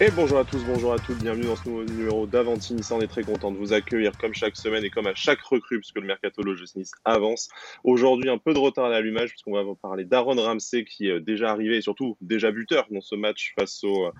Et 0.00 0.12
bonjour 0.12 0.38
à 0.38 0.44
tous, 0.44 0.64
bonjour 0.64 0.92
à 0.92 0.98
toutes, 1.00 1.18
bienvenue 1.18 1.46
dans 1.46 1.56
ce 1.56 1.68
nouveau 1.68 1.82
numéro 1.82 2.24
d'Avanti 2.24 2.72
Nice. 2.72 2.92
On 2.92 3.00
est 3.00 3.08
très 3.08 3.24
content 3.24 3.50
de 3.50 3.56
vous 3.56 3.72
accueillir 3.72 4.16
comme 4.16 4.32
chaque 4.32 4.54
semaine 4.54 4.84
et 4.84 4.90
comme 4.90 5.08
à 5.08 5.14
chaque 5.16 5.40
recrue, 5.40 5.80
puisque 5.80 5.96
le 5.96 6.06
mercato 6.06 6.40
Nice 6.44 6.92
avance. 7.04 7.48
Aujourd'hui, 7.82 8.30
un 8.30 8.38
peu 8.38 8.54
de 8.54 8.60
retard 8.60 8.84
à 8.84 8.90
l'allumage, 8.90 9.30
puisqu'on 9.30 9.54
va 9.54 9.64
vous 9.64 9.74
parler 9.74 10.04
d'Aaron 10.04 10.36
Ramsey 10.40 10.84
qui 10.84 11.08
est 11.08 11.18
déjà 11.18 11.50
arrivé 11.50 11.78
et 11.78 11.80
surtout 11.80 12.16
déjà 12.20 12.52
buteur 12.52 12.86
dans 12.92 13.00
ce 13.00 13.16
match 13.16 13.54
face 13.58 13.82
au, 13.82 14.12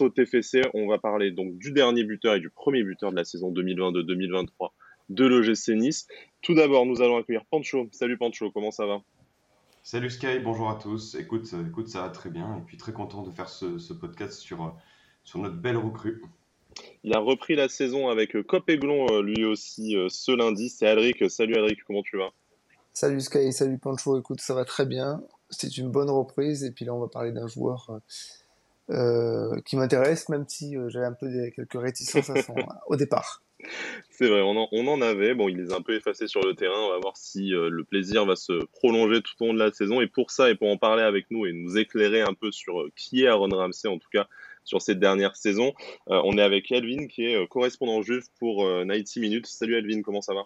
au 0.00 0.08
TFC. 0.10 0.60
On 0.74 0.86
va 0.86 0.98
parler 0.98 1.30
donc 1.30 1.56
du 1.56 1.72
dernier 1.72 2.04
buteur 2.04 2.34
et 2.34 2.40
du 2.40 2.50
premier 2.50 2.82
buteur 2.82 3.10
de 3.10 3.16
la 3.16 3.24
saison 3.24 3.50
2022-2023 3.52 4.72
de 5.08 5.24
l'OGC 5.24 5.68
Nice. 5.76 6.08
Tout 6.42 6.52
d'abord, 6.52 6.84
nous 6.84 7.00
allons 7.00 7.16
accueillir 7.16 7.46
Pancho. 7.50 7.88
Salut 7.90 8.18
Pancho, 8.18 8.50
comment 8.50 8.70
ça 8.70 8.84
va? 8.84 9.00
Salut 9.82 10.10
Sky, 10.10 10.40
bonjour 10.44 10.68
à 10.68 10.74
tous. 10.74 11.14
Écoute, 11.14 11.46
ça 11.46 12.02
va 12.02 12.10
très 12.10 12.28
bien 12.28 12.58
et 12.58 12.60
puis 12.66 12.76
très 12.76 12.92
content 12.92 13.22
de 13.22 13.30
faire 13.30 13.48
ce, 13.48 13.78
ce 13.78 13.94
podcast 13.94 14.40
sur 14.40 14.76
sur 15.26 15.40
notre 15.40 15.56
belle 15.56 15.76
recrue. 15.76 16.22
Il 17.04 17.12
a 17.14 17.18
repris 17.18 17.56
la 17.56 17.68
saison 17.68 18.08
avec 18.08 18.36
euh, 18.36 18.42
Cop 18.42 18.68
Aiglon 18.70 19.06
euh, 19.10 19.22
lui 19.22 19.44
aussi 19.44 19.96
euh, 19.96 20.08
ce 20.08 20.32
lundi. 20.32 20.70
C'est 20.70 20.86
Alric. 20.86 21.28
Salut 21.30 21.56
Alric, 21.56 21.80
comment 21.84 22.02
tu 22.02 22.16
vas? 22.16 22.30
Salut 22.92 23.20
Sky, 23.20 23.52
salut 23.52 23.78
Pancho. 23.78 24.18
Écoute, 24.18 24.40
ça 24.40 24.54
va 24.54 24.64
très 24.64 24.86
bien. 24.86 25.22
C'est 25.50 25.76
une 25.76 25.90
bonne 25.90 26.10
reprise. 26.10 26.64
Et 26.64 26.70
puis 26.70 26.84
là, 26.84 26.94
on 26.94 27.00
va 27.00 27.08
parler 27.08 27.32
d'un 27.32 27.46
joueur 27.46 28.00
qui 29.64 29.76
m'intéresse, 29.76 30.28
même 30.28 30.44
si 30.48 30.76
j'avais 30.88 31.06
un 31.06 31.12
peu 31.12 31.28
des, 31.28 31.50
quelques 31.50 31.80
réticences 31.80 32.30
au 32.86 32.96
départ. 32.96 33.42
C'est 34.10 34.28
vrai, 34.28 34.42
on 34.42 34.56
en, 34.56 34.68
on 34.70 34.86
en, 34.86 35.00
avait. 35.02 35.34
Bon, 35.34 35.48
il 35.48 35.56
les 35.56 35.72
a 35.72 35.76
un 35.76 35.82
peu 35.82 35.94
effacés 35.94 36.28
sur 36.28 36.40
le 36.40 36.54
terrain. 36.54 36.78
On 36.78 36.90
va 36.90 36.98
voir 36.98 37.16
si 37.16 37.48
le 37.50 37.84
plaisir 37.84 38.24
va 38.24 38.36
se 38.36 38.64
prolonger 38.72 39.20
tout 39.20 39.34
au 39.40 39.48
long 39.48 39.54
de 39.54 39.58
la 39.58 39.72
saison. 39.72 40.00
Et 40.00 40.06
pour 40.06 40.30
ça, 40.30 40.48
et 40.48 40.54
pour 40.54 40.70
en 40.70 40.78
parler 40.78 41.02
avec 41.02 41.30
nous 41.30 41.46
et 41.46 41.52
nous 41.52 41.76
éclairer 41.76 42.22
un 42.22 42.32
peu 42.32 42.50
sur 42.50 42.86
qui 42.96 43.24
est 43.24 43.26
Aaron 43.26 43.48
Ramsey, 43.48 43.88
en 43.88 43.98
tout 43.98 44.08
cas, 44.10 44.26
sur 44.66 44.82
cette 44.82 44.98
dernière 44.98 45.34
saison. 45.36 45.72
Euh, 46.10 46.20
on 46.24 46.36
est 46.36 46.42
avec 46.42 46.70
Elvin 46.70 47.06
qui 47.06 47.24
est 47.24 47.36
euh, 47.36 47.46
correspondant 47.46 48.02
juif 48.02 48.24
pour 48.38 48.64
90 48.64 49.16
euh, 49.16 49.20
Minutes. 49.20 49.46
Salut 49.46 49.76
Elvin, 49.76 50.02
comment 50.02 50.20
ça 50.20 50.34
va? 50.34 50.44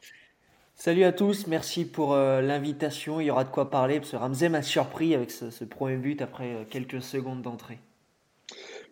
Salut 0.77 1.05
à 1.05 1.13
tous, 1.13 1.47
merci 1.47 1.85
pour 1.85 2.17
l'invitation. 2.17 3.21
Il 3.21 3.27
y 3.27 3.31
aura 3.31 3.45
de 3.45 3.51
quoi 3.51 3.69
parler 3.69 3.99
parce 4.01 4.13
que 4.13 4.17
Ramsey 4.17 4.49
m'a 4.49 4.63
surpris 4.63 5.15
avec 5.15 5.31
ce, 5.31 5.65
premier 5.65 5.97
but 5.97 6.23
après 6.23 6.67
quelques 6.71 7.03
secondes 7.03 7.43
d'entrée. 7.43 7.77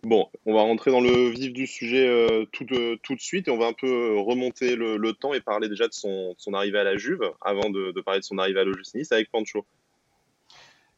Bon, 0.03 0.27
on 0.45 0.53
va 0.53 0.61
rentrer 0.61 0.91
dans 0.91 1.01
le 1.01 1.29
vif 1.29 1.51
du 1.51 1.65
sujet 1.65 2.07
tout, 2.51 2.65
tout, 3.01 3.15
de 3.15 3.19
suite 3.19 3.47
et 3.47 3.51
on 3.51 3.57
va 3.57 3.65
un 3.65 3.73
peu 3.73 4.19
remonter 4.19 4.75
le, 4.75 5.13
temps 5.13 5.33
et 5.33 5.41
parler 5.41 5.67
déjà 5.67 5.87
de 5.87 5.93
son, 5.93 6.35
arrivée 6.53 6.77
à 6.77 6.83
la 6.83 6.95
Juve 6.95 7.23
avant 7.41 7.71
de, 7.71 7.99
parler 8.01 8.19
de 8.19 8.25
son 8.25 8.37
arrivée 8.37 8.59
à 8.59 8.65
l'OGC 8.65 8.93
Nice 8.93 9.11
avec 9.11 9.31
Pancho. 9.31 9.65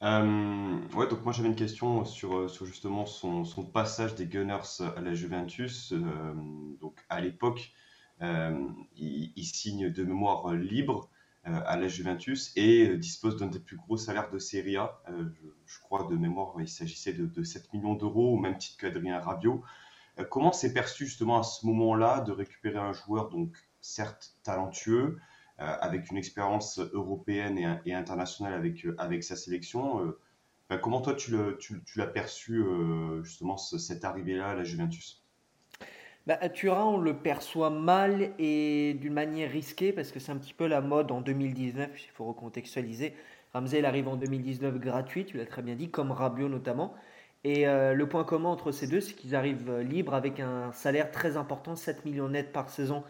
Euh, 0.04 0.80
ouais, 0.96 1.08
donc 1.08 1.24
moi 1.24 1.32
j'avais 1.32 1.50
une 1.50 1.56
question 1.56 2.06
sur, 2.06 2.36
euh, 2.36 2.48
sur 2.48 2.66
justement 2.66 3.06
son, 3.06 3.46
son, 3.46 3.64
passage 3.64 4.16
des 4.16 4.26
Gunners 4.26 4.82
à 4.96 5.00
la 5.00 5.14
Juventus. 5.14 5.94
Euh, 5.94 6.34
donc 6.80 6.98
à 7.10 7.22
l'époque, 7.22 7.72
il, 8.20 9.46
signe 9.46 9.90
de 9.90 10.04
mémoire 10.04 10.54
libre 10.54 11.10
à 11.44 11.76
la 11.76 11.88
Juventus 11.88 12.52
et 12.56 12.96
dispose 12.98 13.38
d'un 13.38 13.48
des 13.48 13.60
plus 13.60 13.78
gros 13.78 13.98
salaires 13.98 14.30
de 14.30 14.38
Serie 14.38 14.78
A. 14.78 15.02
Je, 15.66 15.80
crois 15.80 16.08
de 16.08 16.16
mémoire, 16.16 16.54
il 16.60 16.68
s'agissait 16.68 17.14
de, 17.14 17.26
de, 17.26 17.44
7 17.44 17.74
millions 17.74 17.96
d'euros, 17.96 18.36
au 18.36 18.38
même 18.38 18.58
titre 18.58 18.78
qu'Adrien 18.78 19.20
Rabiot. 19.20 19.64
comment 20.30 20.52
s'est 20.52 20.72
perçu 20.72 21.08
justement 21.08 21.40
à 21.40 21.44
ce 21.44 21.66
moment-là 21.66 22.22
de 22.22 22.32
récupérer 22.32 22.78
un 22.78 22.94
joueur, 22.94 23.30
donc 23.30 23.58
certes 23.82 24.36
talentueux, 24.44 25.18
euh, 25.18 25.20
avec 25.62 26.10
une 26.10 26.18
expérience 26.18 26.80
européenne 26.94 27.80
et, 27.86 27.94
internationale 27.94 28.54
avec, 28.54 28.86
euh, 28.86 28.96
avec 28.98 29.24
sa 29.24 29.36
sélection. 29.36 30.04
Euh, 30.04 30.20
ben, 30.70 30.78
comment 30.78 31.02
toi 31.02 31.14
tu 31.14 31.36
l'as 31.96 32.08
perçu 32.08 32.64
justement 33.24 33.58
cette 33.58 34.06
arrivée-là 34.06 34.50
à 34.50 34.56
la 34.56 34.64
Juventus? 34.64 35.22
Bah, 36.28 36.38
Turin, 36.50 36.86
on 36.86 36.98
le 36.98 37.18
perçoit 37.18 37.70
mal 37.70 38.32
et 38.40 38.94
d'une 38.94 39.12
manière 39.12 39.52
risquée 39.52 39.92
parce 39.92 40.12
que 40.12 40.20
c'est 40.20 40.32
un 40.32 40.38
petit 40.38 40.54
peu 40.54 40.68
la 40.68 40.80
mode 40.80 41.12
en 41.12 41.20
2019, 41.20 41.90
il 41.94 42.10
faut 42.12 42.24
recontextualiser. 42.24 43.14
Ramsey 43.54 43.84
arrive 43.84 44.08
en 44.08 44.16
2019 44.16 44.80
gratuit, 44.80 45.26
tu 45.26 45.36
l'as 45.36 45.46
très 45.46 45.62
bien 45.62 45.76
dit, 45.76 45.90
comme 45.90 46.12
Rabiot 46.12 46.48
notamment. 46.48 46.96
Et 47.44 47.66
le 47.66 48.06
point 48.06 48.24
commun 48.24 48.48
entre 48.48 48.72
ces 48.72 48.88
deux, 48.88 49.02
c'est 49.02 49.14
qu'ils 49.14 49.36
arrivent 49.36 49.80
libres 49.80 50.14
avec 50.14 50.40
un 50.40 50.72
salaire 50.72 51.12
très 51.12 51.36
important, 51.36 51.76
7 51.76 52.06
millions 52.06 52.30
net 52.30 52.54
par 52.54 52.70
saison 52.70 53.04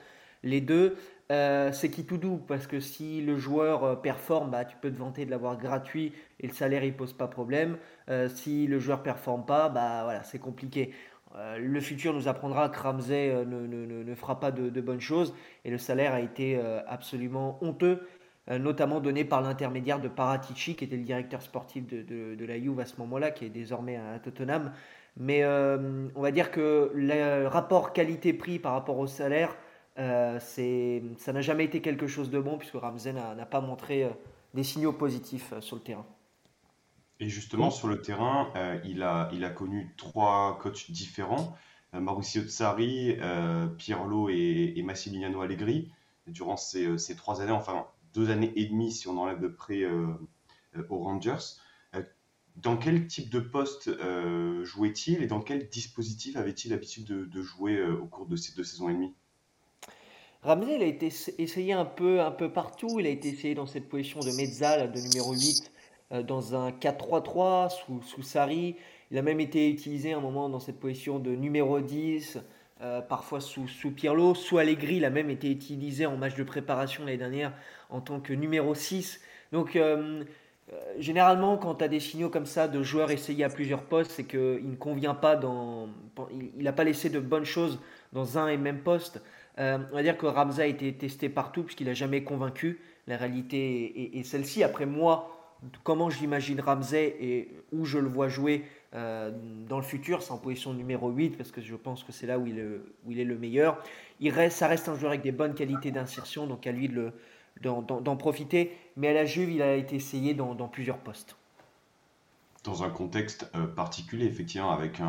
les 0.44 0.62
deux. 0.62 0.96
Euh, 1.32 1.72
c'est 1.72 1.90
qui 1.90 2.04
tout 2.04 2.18
doux 2.18 2.42
parce 2.46 2.68
que 2.68 2.82
si 2.82 3.22
le 3.22 3.38
joueur 3.38 3.86
euh, 3.86 3.96
performe, 3.96 4.52
bah, 4.52 4.66
tu 4.66 4.76
peux 4.82 4.92
te 4.92 4.98
vanter 4.98 5.26
de 5.26 5.32
l'avoir 5.32 5.58
gratuit 5.58 6.12
et 6.42 6.48
le 6.48 6.54
salaire 6.54 6.84
il 6.84 6.94
pose 6.94 7.14
pas 7.14 7.28
problème. 7.28 7.78
Euh, 8.10 8.28
si 8.28 8.68
le 8.68 8.80
joueur 8.80 9.02
performe 9.02 9.46
pas, 9.46 9.70
bah 9.70 10.02
voilà, 10.04 10.24
c'est 10.24 10.40
compliqué. 10.40 10.94
le 11.58 11.80
futur 11.80 12.14
nous 12.14 12.28
apprendra 12.28 12.68
que 12.68 12.80
Ramsey 12.80 13.34
ne, 13.46 14.16
fera 14.16 14.40
pas 14.42 14.52
de, 14.52 14.82
bonnes 14.82 15.00
choses 15.00 15.34
et 15.64 15.72
le 15.72 15.78
salaire 15.78 16.14
a 16.14 16.20
été 16.20 16.60
absolument 16.88 17.58
honteux, 17.62 18.06
notamment 18.50 19.00
donné 19.00 19.24
par 19.24 19.42
l'intermédiaire 19.42 20.02
de 20.02 20.10
Paratici 20.10 20.76
qui 20.76 20.84
était 20.84 20.98
le 20.98 21.04
directeur 21.04 21.42
sportif 21.42 21.88
de, 21.88 22.46
la 22.46 22.60
Juve 22.60 22.82
à 22.82 22.86
ce 22.86 22.98
moment-là, 22.98 23.32
qui 23.32 23.46
est 23.46 23.50
désormais 23.50 23.96
à 23.96 24.20
Tottenham. 24.20 24.74
Mais 25.16 25.46
on 25.46 26.22
va 26.22 26.32
dire 26.32 26.52
que 26.52 26.92
le 26.94 27.48
rapport 27.48 27.94
qualité-prix 27.94 28.60
par 28.60 28.74
rapport 28.74 29.00
au 29.00 29.08
salaire 29.08 29.56
euh, 30.00 30.40
ça 31.18 31.34
n'a 31.34 31.42
jamais 31.42 31.66
été 31.66 31.82
quelque 31.82 32.08
chose 32.08 32.30
de 32.30 32.40
bon 32.40 32.58
puisque 32.58 32.76
Ramsey 32.76 33.14
n'a 33.14 33.46
pas 33.46 33.62
montré 33.62 34.04
euh, 34.04 34.10
des 34.54 34.64
signaux 34.64 34.94
positifs 34.94 35.54
euh, 35.54 35.62
sur 35.62 35.76
le 35.76 35.82
terrain. 35.82 36.06
Et 37.20 37.30
justement, 37.30 37.70
sur 37.70 37.88
le 37.88 38.02
terrain, 38.02 38.52
il, 38.84 39.04
a, 39.04 39.30
il 39.32 39.46
a 39.46 39.52
connu 39.52 39.94
trois 39.96 40.58
coachs 40.60 40.90
différents, 40.90 41.56
Mauricio 41.94 42.42
Tsari, 42.42 43.16
Pirlo 43.78 44.28
et, 44.28 44.74
et, 44.76 44.82
Massimiliano 44.82 45.40
Allegri, 45.42 45.92
durant 46.26 46.58
ces, 46.58 46.98
ces, 46.98 47.16
trois 47.16 47.40
années, 47.40 47.52
enfin 47.52 47.86
deux 48.16 48.32
années 48.32 48.52
et 48.56 48.66
demie 48.66 48.92
si 48.92 49.08
on 49.08 49.20
enlève 49.20 49.40
de 49.40 49.50
près 49.50 49.84
aux 50.90 50.98
Rangers. 50.98 51.60
Dans 52.56 52.76
quel 52.76 53.06
type 53.06 53.30
de 53.30 53.40
poste 53.40 53.92
jouait-il 54.64 55.22
et 55.22 55.28
dans 55.28 55.42
quel 55.42 55.70
dispositif 55.70 56.38
avait-il 56.38 56.72
l'habitude 56.72 57.06
de, 57.06 57.26
de, 57.26 57.42
jouer 57.44 57.84
au 57.84 58.08
cours 58.08 58.26
de 58.26 58.36
ces 58.36 58.56
deux 58.56 58.64
saisons 58.64 58.90
et 58.90 58.94
demie? 58.94 59.14
Ramsey, 60.44 60.82
a 60.82 60.86
été 60.86 61.10
essayé 61.38 61.74
un 61.74 61.86
peu, 61.86 62.20
un 62.22 62.32
peu 62.32 62.52
partout. 62.52 63.00
Il 63.00 63.06
a 63.06 63.10
été 63.10 63.30
essayé 63.30 63.54
dans 63.54 63.68
cette 63.68 63.88
position 63.88 64.20
de 64.22 64.32
mezzal, 64.32 64.92
de 64.92 65.00
numéro 65.00 65.34
8, 65.34 65.72
euh, 66.12 66.24
dans 66.24 66.56
un 66.56 66.72
4-3-3 66.72 67.70
sous, 67.70 68.02
sous. 68.02 68.38
Il 69.12 69.18
a 69.18 69.22
même 69.22 69.40
été 69.40 69.70
utilisé 69.70 70.14
un 70.14 70.20
moment 70.20 70.50
dans 70.50 70.60
cette 70.60 70.80
position 70.80 71.20
de 71.20 71.32
numéro 71.32 71.80
10, 71.80 72.40
euh, 72.82 73.02
parfois 73.02 73.40
sous, 73.40 73.68
sous. 73.68 73.94
Sous 74.34 74.58
Allegri, 74.58 74.96
il 74.96 75.06
a 75.06 75.12
même 75.12 75.30
été 75.30 75.52
utilisé 75.52 76.08
en 76.08 76.18
match 76.18 76.36
de 76.36 76.44
préparation 76.44 77.06
l'année 77.06 77.18
dernière 77.18 77.54
en 77.92 78.02
tant 78.02 78.20
que 78.20 78.34
numéro 78.34 78.74
6. 78.74 79.22
Donc, 79.52 79.76
euh, 79.76 80.24
généralement, 80.98 81.58
quand 81.58 81.76
tu 81.76 81.84
as 81.84 81.88
des 81.88 82.00
signaux 82.00 82.30
comme 82.30 82.48
ça 82.48 82.68
de 82.68 82.82
joueurs 82.82 83.12
essayés 83.12 83.44
à 83.44 83.50
plusieurs 83.50 83.84
postes, 83.84 84.12
c'est 84.12 84.24
qu'il 84.24 84.70
ne 84.70 84.76
convient 84.76 85.14
pas 85.14 85.36
dans. 85.36 85.90
Il 86.32 86.64
n'a 86.64 86.74
pas 86.74 86.84
laissé 86.84 87.12
de 87.12 87.20
bonnes 87.20 87.46
choses 87.46 87.80
dans 88.12 88.40
un 88.40 88.48
et 88.48 88.58
même 88.58 88.80
poste. 88.80 89.22
Euh, 89.62 89.78
on 89.92 89.96
va 89.96 90.04
dire 90.04 90.18
que 90.18 90.26
Ramza 90.26 90.64
a 90.64 90.66
été 90.66 90.92
testé 90.94 91.30
partout 91.30 91.64
puisqu'il 91.64 91.88
n'a 91.88 91.94
jamais 91.94 92.24
convaincu. 92.24 92.80
La 93.08 93.18
réalité 93.18 94.18
est, 94.18 94.24
celle-ci. 94.24 94.64
Après 94.64 94.86
moi, 94.86 95.56
comment 95.84 96.10
j'imagine 96.10 96.60
Ramsey 96.60 97.16
et 97.20 97.50
où 97.72 97.86
je 97.86 98.00
le 98.00 98.08
vois 98.08 98.28
jouer 98.28 98.66
euh, 98.96 99.32
dans 99.70 99.78
le 99.78 99.84
futur, 99.84 100.24
c'est 100.24 100.32
en 100.32 100.38
position 100.38 100.74
numéro 100.74 101.10
8 101.10 101.38
parce 101.38 101.52
que 101.52 101.62
je 101.62 101.76
pense 101.76 102.04
que 102.04 102.12
c'est 102.12 102.28
là 102.28 102.40
où 102.40 102.48
il, 102.48 102.60
est, 102.60 102.66
où 103.06 103.12
il, 103.12 103.20
est, 103.20 103.26
le 103.26 103.38
meilleur. 103.38 103.78
Il 104.20 104.32
reste, 104.32 104.58
ça 104.58 104.68
reste 104.68 104.90
un 104.90 104.96
joueur 104.96 105.12
avec 105.12 105.22
des 105.22 105.32
bonnes 105.32 105.54
qualités 105.54 105.92
d'insertion, 105.92 106.48
donc 106.48 106.66
à 106.66 106.72
lui 106.72 106.90
de 106.90 107.12
d'en 107.62 108.16
profiter. 108.16 108.76
Mais 108.98 109.10
à 109.10 109.14
la 109.14 109.26
Juve, 109.26 109.52
il 109.52 109.62
a 109.62 109.76
été 109.76 109.96
essayé 109.96 110.34
dans, 110.34 110.56
plusieurs 110.68 110.98
postes. 110.98 111.36
Dans 112.64 112.84
un 112.84 112.90
contexte 112.90 113.52
euh, 113.56 113.68
particulier, 113.68 114.26
effectivement, 114.26 114.72
avec 114.72 115.00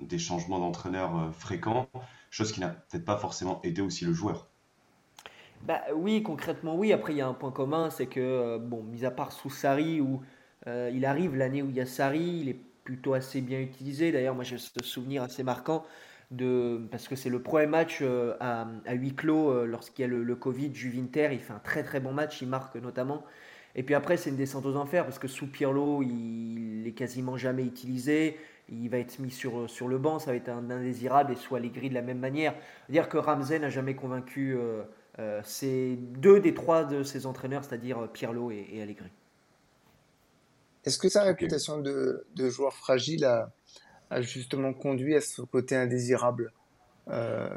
des 0.00 0.18
changements 0.18 0.58
d'entraîneur 0.58 1.32
fréquents, 1.32 1.86
chose 2.36 2.52
qui 2.52 2.60
n'a 2.60 2.68
peut-être 2.68 3.04
pas 3.04 3.16
forcément 3.16 3.60
aidé 3.62 3.80
aussi 3.80 4.04
le 4.04 4.12
joueur. 4.12 4.48
Bah 5.62 5.80
oui, 5.94 6.22
concrètement 6.22 6.76
oui. 6.76 6.92
Après, 6.92 7.12
il 7.12 7.16
y 7.16 7.20
a 7.20 7.26
un 7.26 7.34
point 7.34 7.50
commun, 7.50 7.90
c'est 7.90 8.06
que, 8.06 8.20
euh, 8.20 8.58
bon, 8.58 8.82
mis 8.82 9.04
à 9.04 9.10
part 9.10 9.32
sous 9.32 9.50
Sari, 9.50 10.00
où 10.00 10.20
euh, 10.66 10.90
il 10.92 11.04
arrive 11.06 11.34
l'année 11.34 11.62
où 11.62 11.70
il 11.70 11.76
y 11.76 11.80
a 11.80 11.86
Sari, 11.86 12.40
il 12.42 12.48
est 12.48 12.60
plutôt 12.84 13.14
assez 13.14 13.40
bien 13.40 13.60
utilisé. 13.60 14.12
D'ailleurs, 14.12 14.34
moi 14.34 14.44
j'ai 14.44 14.58
ce 14.58 14.70
souvenir 14.82 15.22
assez 15.22 15.42
marquant, 15.42 15.84
de, 16.30 16.86
parce 16.90 17.08
que 17.08 17.16
c'est 17.16 17.30
le 17.30 17.40
premier 17.40 17.66
match 17.66 18.00
euh, 18.02 18.36
à, 18.40 18.66
huis 18.92 19.14
clos 19.14 19.64
lorsqu'il 19.64 20.02
y 20.02 20.04
a 20.04 20.08
le, 20.08 20.22
le 20.22 20.36
Covid, 20.36 20.74
Juvinter, 20.74 21.30
il 21.32 21.40
fait 21.40 21.54
un 21.54 21.58
très 21.58 21.82
très 21.82 22.00
bon 22.00 22.12
match, 22.12 22.42
il 22.42 22.48
marque 22.48 22.76
notamment. 22.76 23.24
Et 23.74 23.82
puis 23.82 23.94
après, 23.94 24.16
c'est 24.16 24.30
une 24.30 24.36
descente 24.36 24.66
aux 24.66 24.76
enfers, 24.76 25.04
parce 25.04 25.18
que 25.18 25.28
sous 25.28 25.46
Pirlo, 25.46 26.02
il, 26.02 26.80
il 26.80 26.86
est 26.86 26.92
quasiment 26.92 27.36
jamais 27.36 27.64
utilisé 27.64 28.36
il 28.68 28.88
va 28.88 28.98
être 28.98 29.18
mis 29.18 29.30
sur, 29.30 29.68
sur 29.70 29.88
le 29.88 29.98
banc, 29.98 30.18
ça 30.18 30.30
va 30.30 30.36
être 30.36 30.48
un 30.48 30.70
indésirable 30.70 31.32
et 31.32 31.36
soit 31.36 31.60
les 31.60 31.70
grilles 31.70 31.90
de 31.90 31.94
la 31.94 32.02
même 32.02 32.18
manière. 32.18 32.54
Dire 32.88 33.08
que 33.08 33.16
Ramsey 33.16 33.58
n'a 33.58 33.70
jamais 33.70 33.94
convaincu 33.94 34.56
euh, 34.56 34.82
euh 35.18 35.42
deux 36.18 36.40
des 36.40 36.54
trois 36.54 36.84
de 36.84 37.02
ses 37.02 37.26
entraîneurs, 37.26 37.64
c'est-à-dire 37.64 37.98
euh, 37.98 38.06
Pirlo 38.06 38.50
et, 38.50 38.80
Allegri. 38.82 39.10
Est-ce 40.84 40.98
que 40.98 41.08
sa 41.08 41.22
réputation 41.22 41.80
de, 41.80 42.26
de, 42.34 42.48
joueur 42.48 42.72
fragile 42.72 43.24
a, 43.24 43.52
a 44.10 44.20
justement 44.20 44.72
conduit 44.72 45.16
à 45.16 45.20
ce 45.20 45.42
côté 45.42 45.74
indésirable 45.76 46.52
euh, 47.08 47.48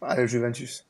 à 0.00 0.16
la 0.16 0.26
Juventus? 0.26 0.86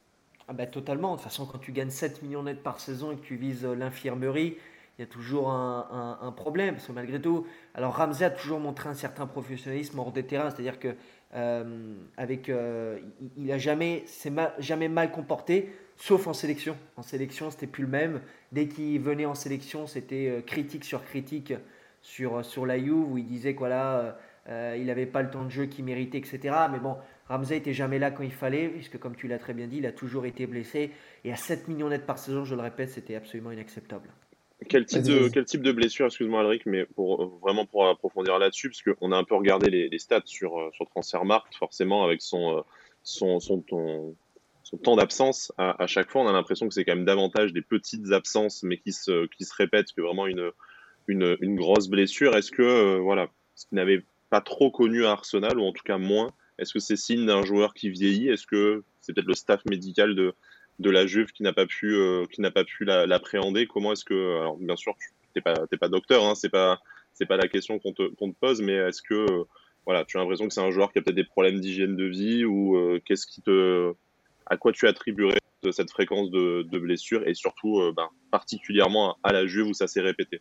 Ah 0.49 0.55
bah, 0.55 0.67
totalement. 0.67 1.13
De 1.13 1.17
toute 1.17 1.25
façon, 1.25 1.47
quand 1.47 1.59
tu 1.59 1.73
gagnes 1.73 1.91
7 1.91 2.23
millions 2.23 2.43
net 2.43 2.63
par 2.63 2.81
saison 2.81 3.13
et 3.13 3.17
que 3.17 3.23
tu 3.23 3.37
vises 3.37 3.65
euh, 3.65 3.75
l'infirmerie, 3.75 4.57
il 4.99 5.03
y 5.03 5.05
a 5.05 5.07
toujours 5.07 5.51
un, 5.51 6.35
problème. 6.37 6.75
Parce 6.75 6.87
que 6.89 6.93
malgré 6.93 7.21
tout, 7.21 7.47
alors 7.75 7.95
Ramsey 7.95 8.25
a 8.25 8.31
toujours 8.31 8.59
montré 8.59 8.89
un 8.89 8.95
certain 8.95 9.27
professionnalisme 9.27 9.99
hors 9.99 10.11
des 10.11 10.25
terrains. 10.25 10.51
C'est-à-dire 10.51 10.81
que 10.81 10.95
euh, 11.35 11.95
avec, 12.17 12.51
il, 13.37 13.53
a 13.53 13.59
jamais, 13.59 14.03
s'est 14.07 14.33
jamais 14.59 14.89
mal 14.89 15.13
comporté, 15.13 15.73
sauf 15.97 16.27
en 16.27 16.33
sélection. 16.33 16.77
En 16.97 17.03
sélection, 17.03 17.51
c'était 17.51 17.69
plus 17.69 17.85
le 17.85 17.91
même. 17.91 18.21
Dès 18.51 18.67
qu'il 18.67 19.01
venait 19.01 19.27
en 19.27 19.35
sélection, 19.35 19.87
c'était 19.87 20.43
critique 20.47 20.85
sur 20.85 21.05
critique 21.05 21.55
sur, 22.03 22.45
sur 22.45 22.67
la 22.67 22.79
Juve 22.79 23.13
où 23.13 23.19
il 23.19 23.27
disait 23.27 23.51
qu'il 23.51 23.59
voilà, 23.59 24.19
il 24.49 24.87
n'avait 24.87 25.07
pas 25.07 25.23
le 25.23 25.31
temps 25.31 25.45
de 25.45 25.51
jeu 25.51 25.67
qu'il 25.67 25.85
méritait, 25.85 26.19
etc. 26.19 26.41
Mais 26.73 26.81
bon, 26.81 26.97
Ramsey 27.29 27.59
était 27.59 27.75
jamais 27.75 27.99
là 27.99 28.11
quand 28.11 28.23
il 28.23 28.33
fallait, 28.33 28.69
puisque 28.69 28.99
comme 28.99 29.15
tu 29.15 29.29
l'as 29.29 29.39
très 29.39 29.55
bien 29.55 29.67
dit, 29.67 29.79
il 29.79 29.87
a 29.87 29.93
toujours 29.93 30.27
été 30.27 30.47
blessé. 30.47 30.91
Et 31.25 31.33
à 31.33 31.37
7 31.37 31.69
millions 31.69 31.89
net 31.89 32.07
par 32.07 32.19
saison, 32.19 32.45
je 32.45 32.55
le 32.55 32.63
répète, 32.63 32.91
c'était 32.91 33.15
absolument 33.15 33.53
inacceptable. 33.53 34.09
Quel 34.69 34.87
type, 34.87 35.03
de, 35.03 35.29
quel 35.29 35.45
type 35.45 35.63
de 35.63 35.71
blessure, 35.71 36.07
excuse-moi 36.07 36.41
Alric, 36.41 36.67
mais 36.67 36.85
pour, 36.85 37.39
vraiment 37.39 37.65
pour 37.65 37.87
approfondir 37.87 38.39
là-dessus, 38.41 38.71
parce 38.71 38.83
qu'on 38.83 39.13
a 39.13 39.17
un 39.17 39.23
peu 39.23 39.37
regardé 39.37 39.71
les, 39.71 39.99
stats 39.99 40.23
sur, 40.25 40.59
euh, 40.59 40.71
sur 40.73 40.89
Transfermarkt, 40.89 41.55
forcément 41.55 42.03
avec 42.03 42.21
son, 42.23 42.59
euh, 42.59 42.61
son, 43.05 43.39
son, 43.39 43.65
son 44.65 44.77
temps 44.77 44.97
d'absence, 44.97 45.53
à, 45.59 45.87
chaque 45.87 46.11
fois 46.11 46.23
on 46.23 46.27
a 46.29 46.33
l'impression 46.33 46.67
que 46.67 46.75
c'est 46.75 46.85
quand 46.85 46.97
même 46.97 47.05
davantage 47.05 47.53
des 47.53 47.63
petites 47.63 48.11
absences, 48.11 48.65
mais 48.65 48.79
qui 48.79 48.93
se, 48.93 49.27
qui 49.27 49.45
se 49.45 49.55
répètent 49.55 49.93
que 49.93 50.03
vraiment 50.03 50.27
une, 50.27 50.51
une, 51.07 51.37
une 51.41 51.55
grosse 51.55 51.89
blessure. 51.89 52.37
Est-ce 52.37 52.51
que, 52.51 52.63
euh, 52.63 52.99
voilà, 52.99 53.29
ce 53.55 53.67
qui 53.67 53.77
n'avait 53.77 54.05
pas 54.29 54.41
trop 54.41 54.73
connu 54.73 55.07
à 55.07 55.13
Arsenal, 55.13 55.59
ou 55.59 55.65
en 55.65 55.73
tout 55.73 55.85
cas 55.85 55.99
moins, 55.99 56.33
est-ce 56.59 56.75
que 56.75 56.81
c'est 56.81 56.97
signe 56.97 57.27
d'un 57.27 57.43
joueur 57.43 57.75
qui 57.75 57.91
vieillit? 57.91 58.29
Est-ce 58.29 58.47
que 58.47 58.83
c'est 59.01 59.13
peut-être 59.13 59.29
le 59.29 59.35
staff 59.35 59.65
médical 59.67 60.17
de, 60.17 60.35
de 60.79 60.91
la 60.91 61.07
Juve 61.07 61.33
qui 61.33 61.43
n'a 61.43 61.53
pas 61.53 61.67
pu, 61.67 61.95
euh, 61.95 62.27
qui 62.31 62.41
n'a 62.41 62.51
pas 62.51 62.65
pu 62.65 62.85
l'appréhender 62.85 63.67
Comment 63.67 63.93
est-ce 63.93 64.05
que, 64.05 64.39
alors 64.39 64.57
bien 64.57 64.77
sûr, 64.77 64.95
t'es 65.35 65.41
pas, 65.41 65.55
pas 65.81 65.89
docteur, 65.89 66.25
hein, 66.25 66.35
c'est 66.35 66.49
pas, 66.49 66.81
c'est 67.15 67.27
pas 67.27 67.37
la 67.37 67.49
question 67.49 67.79
qu'on 67.79 67.93
te, 67.93 68.03
te, 68.09 68.31
pose, 68.41 68.63
mais 68.63 68.75
est-ce 68.75 69.03
que, 69.03 69.27
voilà, 69.85 70.05
tu 70.05 70.17
as 70.17 70.21
l'impression 70.21 70.47
que 70.47 70.55
c'est 70.55 70.61
un 70.61 70.71
joueur 70.71 70.93
qui 70.93 70.99
a 70.99 71.03
peut-être 71.03 71.17
des 71.17 71.25
problèmes 71.25 71.61
d'hygiène 71.61 71.97
de 71.97 72.05
vie 72.05 72.45
ou 72.45 72.77
euh, 72.77 73.01
qu'est-ce 73.05 73.27
qui 73.27 73.43
te, 73.43 73.93
à 74.47 74.57
quoi 74.57 74.73
tu 74.73 74.87
attribuerais 74.87 75.39
cette 75.73 75.91
fréquence 75.91 76.31
de, 76.31 76.79
blessures 76.79 77.27
et 77.27 77.35
surtout, 77.35 77.81
euh, 77.81 77.93
ben, 77.95 78.09
particulièrement 78.31 79.17
à 79.23 79.33
la 79.33 79.47
Juve 79.47 79.69
où 79.69 79.75
ça 79.75 79.89
s'est 79.89 80.01
répété? 80.01 80.41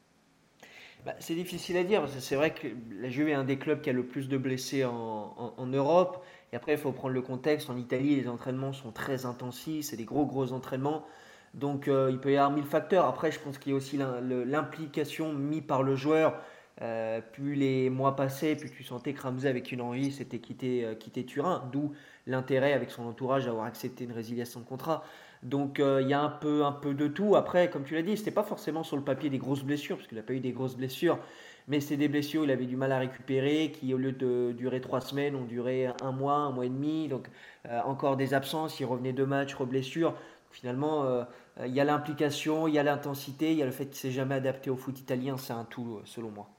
Bah, 1.06 1.16
c'est 1.19 1.36
difficile 1.36 1.78
à 1.78 1.84
dire. 1.84 2.06
C'est 2.19 2.36
vrai 2.36 2.54
que 2.54 2.68
la 3.00 3.10
Juve 3.10 3.30
est 3.30 3.34
un 3.34 3.44
des 3.44 3.57
clubs 3.57 3.81
qui 3.81 3.89
a 3.89 3.94
le 3.94 4.06
plus 4.06 4.28
de 4.28 4.38
blessés 4.38 4.84
en, 4.84 5.66
Europe. 5.68 6.24
Et 6.54 6.56
après, 6.56 6.74
il 6.74 6.78
faut 6.78 6.92
prendre 6.92 7.14
le 7.14 7.22
contexte. 7.22 7.70
En 7.70 7.78
Italie, 7.78 8.16
les 8.16 8.28
entraînements 8.28 8.74
sont 8.74 8.92
très 8.92 9.26
intensifs. 9.26 9.86
C'est 9.86 9.98
des 9.98 10.06
gros, 10.06 10.26
gros 10.26 10.54
entraînements. 10.54 11.06
Donc, 11.54 11.88
euh, 11.88 12.10
il 12.12 12.20
peut 12.20 12.32
y 12.32 12.38
avoir 12.38 12.52
mille 12.52 12.66
facteurs. 12.66 13.06
Après, 13.06 13.32
je 13.32 13.40
pense 13.40 13.58
qu'il 13.58 13.72
y 13.72 13.76
a 13.76 13.78
aussi 13.78 13.98
l'implication 13.98 15.34
mise 15.34 15.64
par 15.64 15.84
le 15.84 15.96
joueur. 15.96 16.40
Euh, 16.82 17.22
plus 17.22 17.56
les 17.56 17.90
mois 17.90 18.16
passaient, 18.16 18.56
plus 18.56 18.70
tu 18.70 18.84
sentais 18.84 19.14
que 19.14 19.22
Ramsey, 19.22 19.50
avec 19.50 19.72
une 19.72 19.82
envie, 19.82 20.12
c'était 20.12 20.38
quitter, 20.38 20.86
euh, 20.86 20.94
quitter 20.94 21.26
Turin. 21.26 21.68
D'où 21.72 21.94
l'intérêt 22.28 22.74
avec 22.74 22.92
son 22.92 23.08
entourage 23.08 23.46
d'avoir 23.46 23.66
accepté 23.66 24.04
une 24.04 24.12
résiliation 24.12 24.60
de 24.60 24.66
contrat. 24.66 25.04
Donc 25.44 25.80
euh, 25.80 26.01
il 26.01 26.10
y 26.10 26.13
a 26.13 26.22
un 26.22 26.30
peu, 26.30 26.66
un 26.66 26.72
peu 26.72 26.94
de 26.94 27.07
tout. 27.07 27.36
Après, 27.36 27.69
comme 27.69 27.84
tu 27.84 27.94
l'as 27.94 28.01
dit, 28.01 28.18
c'était 28.18 28.31
pas 28.31 28.44
forcément 28.44 28.84
sur 28.84 28.98
le 28.98 29.04
papier 29.04 29.30
des 29.30 29.38
grosses 29.38 29.63
blessures, 29.63 29.98
parce 29.98 30.07
qu'il 30.07 30.18
n'a 30.18 30.24
pas 30.24 30.34
eu 30.34 30.39
des 30.39 30.51
grosses 30.51 30.75
blessures, 30.75 31.19
mais 31.68 31.80
c'est 31.80 31.98
des 31.98 32.07
blessures 32.07 32.44
il 32.44 32.51
avait 32.51 32.66
du 32.66 32.75
mal 32.75 32.92
à 32.92 33.00
récupérer, 33.00 33.72
qui 33.72 33.94
au 33.94 33.98
lieu 33.98 34.12
de 34.12 34.51
durer 34.54 34.81
trois 34.81 35.01
semaines, 35.01 35.36
ont 35.36 35.45
duré 35.45 35.88
un 36.01 36.12
mois, 36.12 36.36
un 36.36 36.51
mois 36.51 36.66
et 36.66 36.69
demi. 36.69 37.07
Donc 37.07 37.28
euh, 37.68 37.80
encore 37.81 38.18
des 38.18 38.34
absences, 38.34 38.80
il 38.80 38.86
revenait 38.86 39.13
deux 39.13 39.25
matchs, 39.25 39.56
re-blessure. 39.56 40.16
Finalement, 40.51 41.04
euh, 41.04 41.24
il 41.66 41.74
y 41.74 41.80
a 41.80 41.84
l'implication, 41.84 42.68
il 42.68 42.74
y 42.74 42.80
a 42.80 42.84
l'intensité, 42.84 43.51
il 43.51 43.57
y 43.57 43.62
a 43.62 43.66
le 43.66 43.72
fait 43.72 43.86
qu'il 43.86 43.98
s'est 43.98 44.12
jamais 44.12 44.36
adapté 44.36 44.69
au 44.69 44.78
foot 44.78 45.00
italien, 45.00 45.38
c'est 45.38 45.54
un 45.54 45.66
tout 45.66 46.00
selon 46.06 46.31
moi. 46.31 46.50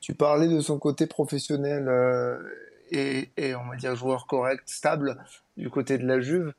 Tu 0.00 0.14
parlais 0.14 0.48
de 0.48 0.60
son 0.60 0.78
côté 0.78 1.06
professionnel 1.06 1.88
et, 2.90 3.28
et, 3.36 3.54
on 3.54 3.68
va 3.68 3.76
dire 3.76 3.94
joueur 3.94 4.26
correct, 4.26 4.62
stable 4.66 5.18
du 5.56 5.68
côté 5.68 5.98
de 5.98 6.06
la 6.06 6.20
Juve 6.20 6.54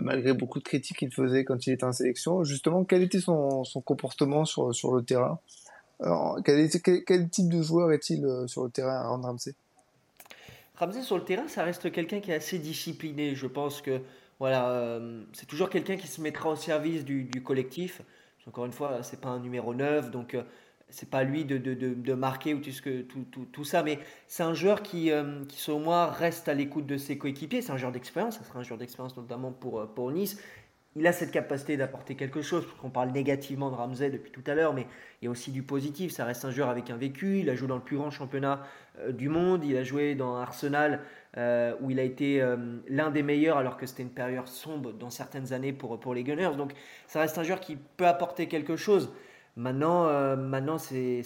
malgré 0.00 0.32
beaucoup 0.32 0.58
de 0.58 0.64
critiques 0.64 0.98
qu'il 0.98 1.12
faisait 1.12 1.44
quand 1.44 1.66
il 1.66 1.72
était 1.72 1.84
en 1.84 1.92
sélection. 1.92 2.44
Justement, 2.44 2.84
quel 2.84 3.02
était 3.02 3.20
son, 3.20 3.62
comportement 3.84 4.44
sur, 4.44 4.74
sur 4.74 4.94
le 4.94 5.02
terrain? 5.02 5.38
Quel, 6.44 6.68
type 6.68 7.48
de 7.48 7.62
joueur 7.62 7.92
est-il 7.92 8.24
euh, 8.24 8.46
sur 8.46 8.64
le 8.64 8.70
terrain, 8.70 8.96
Aaron 8.96 9.22
Ramsey? 9.22 9.54
Ramsey 10.76 11.02
sur 11.02 11.16
le 11.16 11.24
terrain, 11.24 11.46
ça 11.48 11.62
reste 11.62 11.90
quelqu'un 11.92 12.20
qui 12.20 12.30
est 12.32 12.34
assez 12.34 12.58
discipliné. 12.58 13.34
Je 13.34 13.46
pense 13.46 13.80
que 13.80 14.00
voilà, 14.40 14.70
euh, 14.70 15.22
c'est 15.32 15.46
toujours 15.46 15.70
quelqu'un 15.70 15.96
qui 15.96 16.08
se 16.08 16.20
mettra 16.20 16.50
au 16.50 16.56
service 16.56 17.04
du, 17.04 17.24
du 17.24 17.42
collectif. 17.42 18.02
Encore 18.46 18.66
une 18.66 18.72
fois, 18.72 19.02
c'est 19.02 19.20
pas 19.20 19.30
un 19.30 19.40
numéro 19.40 19.72
9, 19.72 20.10
donc 20.10 20.34
euh, 20.34 20.42
c'est 20.94 21.10
pas 21.10 21.24
lui 21.24 21.44
de, 21.44 21.58
de, 21.58 21.74
de, 21.74 22.14
marquer 22.14 22.54
ou 22.54 22.60
tout, 22.60 22.70
tout, 23.08 23.24
tout, 23.30 23.46
tout 23.50 23.64
ça, 23.64 23.82
mais 23.82 23.98
c'est 24.28 24.42
un 24.42 24.54
joueur 24.54 24.82
qui, 24.82 25.10
euh, 25.10 25.44
qui, 25.48 25.58
selon 25.58 25.80
moi, 25.80 26.06
reste 26.10 26.48
à 26.48 26.54
l'écoute 26.54 26.86
de 26.86 26.96
ses 26.96 27.18
coéquipiers. 27.18 27.62
C'est 27.62 27.72
un 27.72 27.76
joueur 27.76 27.92
d'expérience, 27.92 28.38
ça 28.38 28.44
sera 28.44 28.60
un 28.60 28.62
joueur 28.62 28.78
d'expérience 28.78 29.16
notamment 29.16 29.50
pour, 29.50 29.80
euh, 29.80 29.86
pour 29.86 30.10
Nice. 30.12 30.40
Il 30.96 31.04
a 31.08 31.12
cette 31.12 31.32
capacité 31.32 31.76
d'apporter 31.76 32.14
quelque 32.14 32.40
chose, 32.40 32.64
parce 32.64 32.78
qu'on 32.78 32.90
parle 32.90 33.10
négativement 33.10 33.68
de 33.70 33.74
Ramsey 33.74 34.10
depuis 34.10 34.30
tout 34.30 34.44
à 34.46 34.54
l'heure, 34.54 34.74
mais 34.74 34.86
il 35.20 35.24
y 35.24 35.28
a 35.28 35.30
aussi 35.32 35.50
du 35.50 35.64
positif. 35.64 36.12
Ça 36.12 36.24
reste 36.24 36.44
un 36.44 36.52
joueur 36.52 36.68
avec 36.68 36.88
un 36.90 36.96
vécu. 36.96 37.40
Il 37.40 37.50
a 37.50 37.56
joué 37.56 37.66
dans 37.66 37.74
le 37.74 37.82
plus 37.82 37.96
grand 37.96 38.12
championnat 38.12 38.62
euh, 39.00 39.10
du 39.10 39.28
monde. 39.28 39.64
Il 39.64 39.76
a 39.76 39.82
joué 39.82 40.14
dans 40.14 40.36
Arsenal, 40.36 41.00
où 41.80 41.90
il 41.90 41.98
a 41.98 42.04
été 42.04 42.40
l'un 42.86 43.10
des 43.10 43.24
meilleurs, 43.24 43.56
alors 43.56 43.76
que 43.76 43.86
c'était 43.86 44.04
une 44.04 44.10
période 44.10 44.46
sombre 44.46 44.92
dans 44.92 45.10
certaines 45.10 45.52
années 45.52 45.72
pour, 45.72 45.98
pour 45.98 46.14
les 46.14 46.22
Gunners. 46.22 46.54
Donc 46.56 46.74
ça 47.08 47.18
reste 47.18 47.36
un 47.38 47.42
joueur 47.42 47.58
qui 47.58 47.74
peut 47.74 48.06
apporter 48.06 48.46
quelque 48.46 48.76
chose. 48.76 49.10
Maintenant, 49.56 50.06
euh, 50.08 50.36
c'est, 50.78 51.22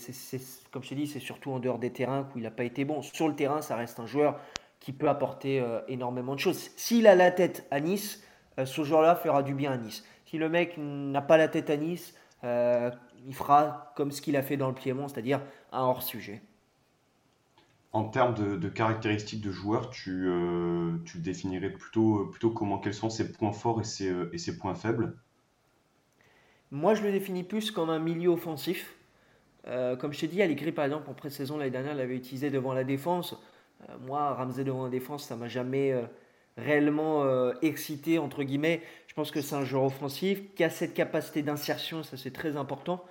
comme 0.71 0.83
je 0.83 0.91
t'ai 0.91 0.95
dit, 0.95 1.07
c'est 1.07 1.21
surtout 1.21 1.51
en 1.51 1.61
dehors 1.61 1.79
des 1.79 1.93
terrains 1.93 2.29
où 2.35 2.39
il 2.39 2.43
n'a 2.43 2.51
pas 2.51 2.65
été 2.65 2.85
bon. 2.85 3.01
Sur 3.01 3.27
le 3.27 3.35
terrain, 3.35 3.63
ça 3.63 3.77
reste 3.77 4.01
un 4.01 4.07
joueur 4.07 4.39
qui 4.81 4.93
peut 4.93 5.09
apporter 5.09 5.61
euh, 5.61 5.81
énormément 5.89 6.35
de 6.35 6.41
choses. 6.41 6.71
S'il 6.77 7.07
a 7.07 7.15
la 7.15 7.31
tête 7.31 7.67
à 7.71 7.81
Nice, 7.81 8.23
euh, 8.59 8.67
ce 8.67 8.85
joueur-là 8.85 9.17
fera 9.17 9.43
du 9.43 9.55
bien 9.55 9.73
à 9.73 9.77
Nice. 9.79 10.05
Si 10.27 10.37
le 10.37 10.51
mec 10.51 10.75
n'a 10.77 11.23
pas 11.23 11.39
la 11.39 11.49
tête 11.49 11.71
à 11.71 11.77
Nice, 11.79 12.15
il 12.43 13.35
fera 13.35 13.93
comme 13.97 14.13
ce 14.13 14.21
qu'il 14.21 14.37
a 14.37 14.43
fait 14.43 14.59
dans 14.59 14.69
le 14.69 14.75
Piémont, 14.75 15.09
c'est-à-dire 15.09 15.41
un 15.73 15.81
hors-sujet. 15.81 16.43
En 17.93 18.05
termes 18.05 18.35
de, 18.35 18.69
caractéristiques 18.69 19.41
de 19.41 19.51
joueur, 19.51 19.89
tu, 19.89 20.31
définirais 21.15 21.71
plutôt, 21.71 22.27
plutôt 22.27 22.51
comment? 22.51 22.79
Quels 22.79 22.93
sont 22.93 23.09
ses 23.09 23.33
points 23.33 23.53
forts 23.53 23.81
et 23.81 24.39
ses 24.39 24.59
points 24.59 24.75
faibles? 24.75 25.17
Moi, 26.71 26.95
je 26.95 27.03
le 27.03 27.13
définis 27.13 27.45
plus 27.45 27.71
comme 27.71 27.91
un 27.91 27.99
milieu 27.99 28.31
offensif. 28.31 28.95
Euh, 29.67 29.97
comme 29.97 30.13
je 30.13 30.21
t'ai 30.21 30.29
dit, 30.29 30.43
Allegri, 30.43 30.73
par 30.73 30.85
exemple, 30.85 31.09
en 31.11 31.15
pré-saison 31.15 31.57
l'année 31.57 31.71
dernière, 31.71 31.95
l'avait 31.95 32.17
utilisé 32.17 32.51
devant 32.51 32.73
la 32.73 32.85
défense. 32.85 33.35
Euh, 33.89 33.93
moi, 34.07 34.35
Ramsey 34.35 34.65
devant 34.65 34.85
la 34.85 34.91
défense, 34.91 35.25
ça 35.25 35.37
m'a 35.37 35.49
jamais 35.49 35.93
euh, 35.93 36.03
réellement 36.57 37.25
excité, 37.63 38.19
entre 38.19 38.43
guillemets. 38.43 38.83
Je 39.07 39.15
pense 39.15 39.31
que 39.31 39.41
c'est 39.41 39.55
un 39.55 39.65
joueur 39.65 39.85
offensif 39.85 40.55
qui 40.55 40.65
a 40.65 40.71
cette 40.71 40.95
capacité 40.95 41.43
d'insertion, 41.43 42.03
ça 42.03 42.17
c'est 42.17 42.33
très 42.33 42.57
important. 42.57 43.05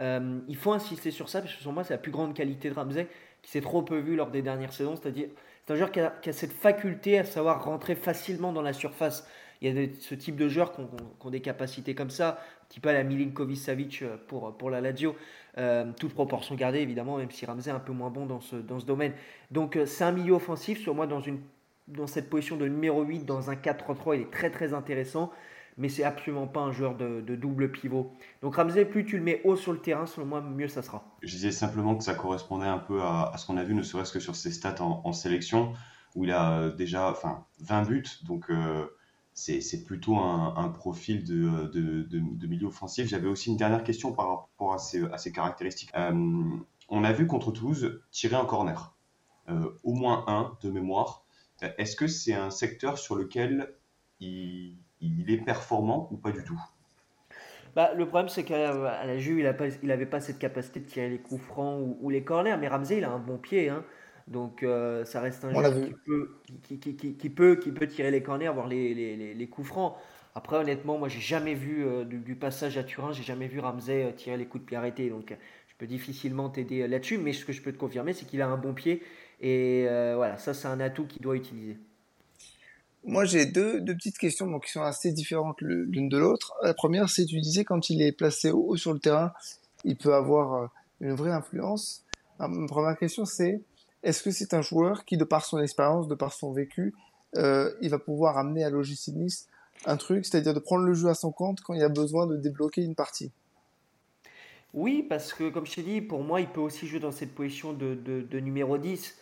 il 0.00 0.56
faut 0.56 0.72
insister 0.72 1.10
sur 1.10 1.28
ça, 1.28 1.40
parce 1.42 1.54
que 1.54 1.62
pour 1.62 1.72
moi, 1.72 1.84
c'est 1.84 1.94
la 1.94 1.98
plus 1.98 2.12
grande 2.12 2.34
qualité 2.34 2.70
de 2.70 2.74
Ramsey, 2.74 3.06
qui 3.42 3.50
s'est 3.50 3.60
trop 3.60 3.82
peu 3.82 3.98
vu 3.98 4.16
lors 4.16 4.30
des 4.30 4.40
dernières 4.40 4.72
saisons. 4.72 4.96
C'est-à-dire, 4.96 5.28
c'est 5.66 5.72
un 5.72 5.76
joueur 5.76 5.92
qui 5.92 6.00
a, 6.00 6.32
cette 6.32 6.52
faculté 6.52 7.18
à 7.18 7.24
savoir 7.24 7.64
rentrer 7.64 7.94
facilement 7.94 8.52
dans 8.52 8.62
la 8.62 8.72
surface. 8.72 9.26
Il 9.64 9.74
y 9.74 9.82
a 9.82 9.88
ce 9.98 10.14
type 10.14 10.36
de 10.36 10.46
joueurs 10.46 10.72
qui 10.72 10.82
ont, 11.20 11.30
des 11.30 11.40
capacités 11.40 11.94
comme 11.94 12.10
ça, 12.10 12.38
un 12.62 12.66
petit 12.68 12.80
peu 12.80 12.90
à 12.90 12.92
la 12.92 13.02
Milinkovic 13.02 13.56
Savic 13.56 14.02
euh, 14.02 14.18
pour, 14.28 14.54
pour 14.58 14.68
la 14.68 14.82
Lazio, 14.82 15.16
euh, 15.56 15.90
toute 15.98 16.12
proportion 16.12 16.54
gardée 16.54 16.80
évidemment, 16.80 17.16
même 17.16 17.30
si 17.30 17.46
Ramsey 17.46 17.70
est 17.70 17.74
un 17.74 17.80
peu 17.80 17.92
moins 17.92 18.10
bon 18.10 18.26
dans 18.26 18.40
ce, 18.40 18.56
dans 18.56 18.78
ce 18.78 18.84
domaine. 18.84 19.14
Donc 19.50 19.76
euh, 19.76 19.86
c'est 19.86 20.04
un 20.04 20.12
milieu 20.12 20.34
offensif, 20.34 20.78
sur 20.78 20.94
moi 20.94 21.06
dans, 21.06 21.20
une, 21.22 21.40
dans 21.88 22.06
cette 22.06 22.28
position 22.28 22.58
de 22.58 22.68
numéro 22.68 23.02
8, 23.02 23.24
dans 23.24 23.48
un 23.48 23.54
4-3-3, 23.54 24.16
il 24.16 24.20
est 24.22 24.30
très 24.30 24.50
très 24.50 24.74
intéressant, 24.74 25.32
mais 25.78 25.88
c'est 25.88 26.04
absolument 26.04 26.46
pas 26.46 26.60
un 26.60 26.72
joueur 26.72 26.94
de, 26.94 27.22
double 27.34 27.72
pivot. 27.72 28.12
Donc 28.42 28.56
Ramsey, 28.56 28.84
plus 28.84 29.06
tu 29.06 29.16
le 29.16 29.22
mets 29.22 29.40
haut 29.44 29.56
sur 29.56 29.72
le 29.72 29.78
terrain, 29.78 30.04
selon 30.04 30.26
moi, 30.26 30.42
mieux 30.42 30.68
ça 30.68 30.82
sera. 30.82 31.16
Je 31.22 31.30
disais 31.30 31.52
simplement 31.52 31.96
que 31.96 32.04
ça 32.04 32.14
correspondait 32.14 32.66
un 32.66 32.78
peu 32.78 33.00
à, 33.00 33.32
ce 33.38 33.46
qu'on 33.46 33.56
a 33.56 33.64
vu, 33.64 33.72
ne 33.72 33.82
serait-ce 33.82 34.12
que 34.12 34.20
sur 34.20 34.36
ses 34.36 34.50
stats 34.50 34.82
en, 34.82 35.12
sélection, 35.14 35.72
où 36.14 36.24
il 36.24 36.32
a 36.32 36.68
déjà 36.68 37.10
enfin, 37.10 37.46
20 37.60 37.82
buts, 37.84 38.04
donc 38.26 38.50
c'est 39.34 39.84
plutôt 39.84 40.16
un, 40.16 40.68
profil 40.68 41.24
de, 41.24 41.66
de, 41.66 42.46
milieu 42.46 42.68
offensif. 42.68 43.08
J'avais 43.08 43.26
aussi 43.26 43.50
une 43.50 43.56
dernière 43.56 43.82
question 43.82 44.12
par 44.12 44.28
rapport 44.28 44.74
à 44.74 44.78
ces, 44.78 45.32
caractéristiques. 45.32 45.90
Euh, 45.96 46.12
on 46.88 47.04
a 47.04 47.12
vu 47.12 47.26
contre 47.26 47.50
Toulouse 47.50 48.00
tirer 48.12 48.36
un 48.36 48.44
corner, 48.44 48.94
euh, 49.48 49.70
au 49.82 49.94
moins 49.94 50.24
un 50.28 50.56
de 50.62 50.70
mémoire. 50.70 51.24
Est-ce 51.78 51.96
que 51.96 52.06
c'est 52.06 52.34
un 52.34 52.50
secteur 52.50 52.98
sur 52.98 53.16
lequel 53.16 53.74
il, 54.20 54.76
est 55.00 55.44
performant 55.44 56.08
ou 56.12 56.16
pas 56.16 56.30
du 56.30 56.44
tout? 56.44 56.60
Bah, 57.74 57.92
le 57.94 58.06
problème, 58.06 58.28
c'est 58.28 58.44
qu'à 58.44 58.72
la 59.04 59.18
Juve, 59.18 59.38
il 59.38 59.88
n'avait 59.88 60.06
pas, 60.06 60.20
cette 60.20 60.38
capacité 60.38 60.78
de 60.78 60.86
tirer 60.86 61.08
les 61.08 61.18
coups 61.18 61.42
francs 61.42 61.96
ou, 62.00 62.08
les 62.08 62.22
corners. 62.22 62.56
Mais 62.60 62.68
Ramsey, 62.68 62.98
il 62.98 63.04
a 63.04 63.10
un 63.10 63.18
bon 63.18 63.36
pied. 63.36 63.68
Hein. 63.68 63.84
Donc 64.26 64.62
euh, 64.62 65.04
ça 65.04 65.20
reste 65.20 65.44
un 65.44 65.52
joueur 65.52 65.74
qui 65.74 65.94
peut, 66.06 66.30
qui, 66.62 66.78
qui, 66.78 67.14
qui, 67.14 67.30
peut, 67.30 67.56
qui 67.56 67.72
peut 67.72 67.86
tirer 67.86 68.10
les 68.10 68.22
corners, 68.22 68.48
voir 68.48 68.68
les, 68.68 68.94
les, 68.94 69.34
les, 69.34 69.46
coups 69.46 69.68
francs. 69.68 69.94
Après, 70.34 70.56
honnêtement, 70.56 70.98
moi, 70.98 71.08
j'ai 71.08 71.20
jamais 71.20 71.54
vu 71.54 71.86
euh, 71.86 72.04
du, 72.04 72.34
passage 72.34 72.78
à 72.78 72.84
Turin, 72.84 73.12
j'ai 73.12 73.22
jamais 73.22 73.46
vu 73.46 73.60
Ramsey 73.60 74.04
euh, 74.04 74.12
tirer 74.12 74.36
les 74.36 74.46
coups 74.46 74.64
de 74.64 74.66
pied 74.66 74.76
arrêtés. 74.76 75.10
Donc, 75.10 75.36
je 75.68 75.74
peux 75.78 75.86
difficilement 75.86 76.48
t'aider 76.48 76.88
là-dessus. 76.88 77.18
Mais 77.18 77.32
ce 77.32 77.44
que 77.44 77.52
je 77.52 77.62
peux 77.62 77.72
te 77.72 77.78
confirmer, 77.78 78.14
c'est 78.14 78.24
qu'il 78.24 78.40
a 78.40 78.48
un 78.48 78.56
bon 78.56 78.72
pied. 78.72 79.02
Et 79.40 79.84
voilà, 80.16 80.38
ça, 80.38 80.54
c'est 80.54 80.68
un 80.68 80.80
atout 80.80 81.06
qu'il 81.06 81.22
doit 81.22 81.36
utiliser. 81.36 81.76
Moi, 83.04 83.26
j'ai 83.26 83.44
deux, 83.44 83.82
deux, 83.82 83.94
petites 83.94 84.16
questions 84.16 84.46
donc, 84.46 84.64
qui 84.64 84.72
sont 84.72 84.82
assez 84.82 85.12
différentes 85.12 85.60
l'une 85.60 86.08
de 86.08 86.16
l'autre. 86.16 86.54
La 86.62 86.72
première, 86.72 87.10
c'est 87.10 87.26
tu 87.26 87.38
disais 87.40 87.64
quand 87.64 87.90
il 87.90 88.00
est 88.00 88.12
placé 88.12 88.50
haut 88.50 88.76
sur 88.76 88.94
le 88.94 88.98
terrain, 88.98 89.32
il 89.84 89.96
peut 89.96 90.14
avoir 90.14 90.70
une 91.00 91.12
vraie 91.12 91.32
influence. 91.32 92.04
Ma 92.38 92.48
première 92.66 92.96
question, 92.96 93.26
c'est 93.26 93.60
est-ce 94.04 94.22
que 94.22 94.30
c'est 94.30 94.54
un 94.54 94.62
joueur 94.62 95.04
qui, 95.04 95.16
de 95.16 95.24
par 95.24 95.44
son 95.44 95.58
expérience, 95.58 96.06
de 96.08 96.14
par 96.14 96.32
son 96.32 96.52
vécu, 96.52 96.94
euh, 97.36 97.72
il 97.80 97.90
va 97.90 97.98
pouvoir 97.98 98.38
amener 98.38 98.62
à 98.64 98.70
l'OGC 98.70 99.10
un 99.86 99.96
truc, 99.96 100.24
c'est-à-dire 100.24 100.54
de 100.54 100.60
prendre 100.60 100.84
le 100.84 100.94
jeu 100.94 101.08
à 101.08 101.14
son 101.14 101.32
compte 101.32 101.60
quand 101.62 101.74
il 101.74 101.80
y 101.80 101.84
a 101.84 101.88
besoin 101.88 102.26
de 102.26 102.36
débloquer 102.36 102.82
une 102.82 102.94
partie? 102.94 103.32
Oui, 104.72 105.04
parce 105.08 105.32
que 105.32 105.50
comme 105.50 105.66
je 105.66 105.74
t'ai 105.74 105.82
dit, 105.82 106.00
pour 106.00 106.22
moi, 106.22 106.40
il 106.40 106.48
peut 106.48 106.60
aussi 106.60 106.86
jouer 106.86 107.00
dans 107.00 107.12
cette 107.12 107.34
position 107.34 107.72
de, 107.72 108.38
numéro 108.40 108.78
10. 108.78 109.16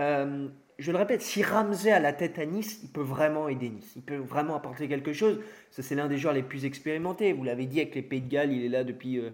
Euh, 0.00 0.48
je 0.78 0.90
le 0.90 0.98
répète, 0.98 1.22
si 1.22 1.42
Ramsey 1.42 1.92
a 1.92 2.00
la 2.00 2.12
tête 2.12 2.38
à 2.38 2.46
Nice, 2.46 2.80
il 2.82 2.88
peut 2.88 3.02
vraiment 3.02 3.48
aider 3.48 3.70
Nice. 3.70 3.92
Il 3.96 4.02
peut 4.02 4.16
vraiment 4.16 4.56
apporter 4.56 4.88
quelque 4.88 5.12
chose. 5.12 5.40
c'est 5.70 5.94
l'un 5.94 6.08
des 6.08 6.18
joueurs 6.18 6.34
les 6.34 6.42
plus 6.42 6.64
expérimentés. 6.64 7.32
Vous 7.32 7.44
l'avez 7.44 7.66
dit 7.66 7.80
avec 7.80 7.94
les 7.94 8.02
Pays 8.02 8.22
de 8.22 8.28
Galles, 8.28 8.52
il 8.52 8.64
est 8.64 8.68
là 8.68 8.82
depuis 8.82 9.18
euh, 9.18 9.30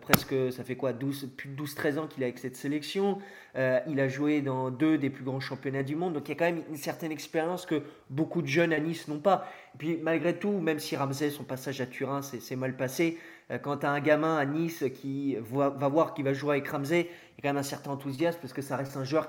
presque, 0.00 0.34
ça 0.50 0.64
fait 0.64 0.74
quoi, 0.74 0.92
12, 0.92 1.28
plus 1.36 1.48
de 1.48 1.62
12-13 1.62 1.98
ans 1.98 2.06
qu'il 2.08 2.22
est 2.24 2.26
avec 2.26 2.38
cette 2.38 2.56
sélection. 2.56 3.18
Euh, 3.54 3.78
il 3.86 4.00
a 4.00 4.08
joué 4.08 4.40
dans 4.40 4.70
deux 4.70 4.98
des 4.98 5.10
plus 5.10 5.22
grands 5.22 5.38
championnats 5.38 5.84
du 5.84 5.94
monde. 5.94 6.14
Donc 6.14 6.28
il 6.28 6.32
y 6.32 6.32
a 6.32 6.34
quand 6.36 6.52
même 6.52 6.64
une 6.68 6.76
certaine 6.76 7.12
expérience 7.12 7.66
que 7.66 7.82
beaucoup 8.10 8.42
de 8.42 8.48
jeunes 8.48 8.72
à 8.72 8.80
Nice 8.80 9.06
n'ont 9.06 9.20
pas. 9.20 9.48
Et 9.74 9.78
puis 9.78 9.98
malgré 10.02 10.36
tout, 10.36 10.50
même 10.58 10.80
si 10.80 10.96
Ramsey, 10.96 11.30
son 11.30 11.44
passage 11.44 11.80
à 11.80 11.86
Turin, 11.86 12.20
c'est 12.22 12.56
mal 12.56 12.76
passé, 12.76 13.18
euh, 13.52 13.58
quand 13.58 13.78
tu 13.78 13.86
as 13.86 13.90
un 13.90 14.00
gamin 14.00 14.36
à 14.36 14.44
Nice 14.44 14.84
qui 15.00 15.36
va, 15.36 15.68
voir 15.68 16.14
qu'il 16.14 16.24
va 16.24 16.32
jouer 16.32 16.56
avec 16.56 16.66
Ramsey, 16.66 17.02
il 17.02 17.04
y 17.04 17.38
a 17.38 17.42
quand 17.42 17.48
même 17.50 17.58
un 17.58 17.62
certain 17.62 17.92
enthousiasme 17.92 18.38
parce 18.40 18.52
que 18.52 18.62
ça 18.62 18.76
reste 18.76 18.96
un 18.96 19.04
joueur 19.04 19.28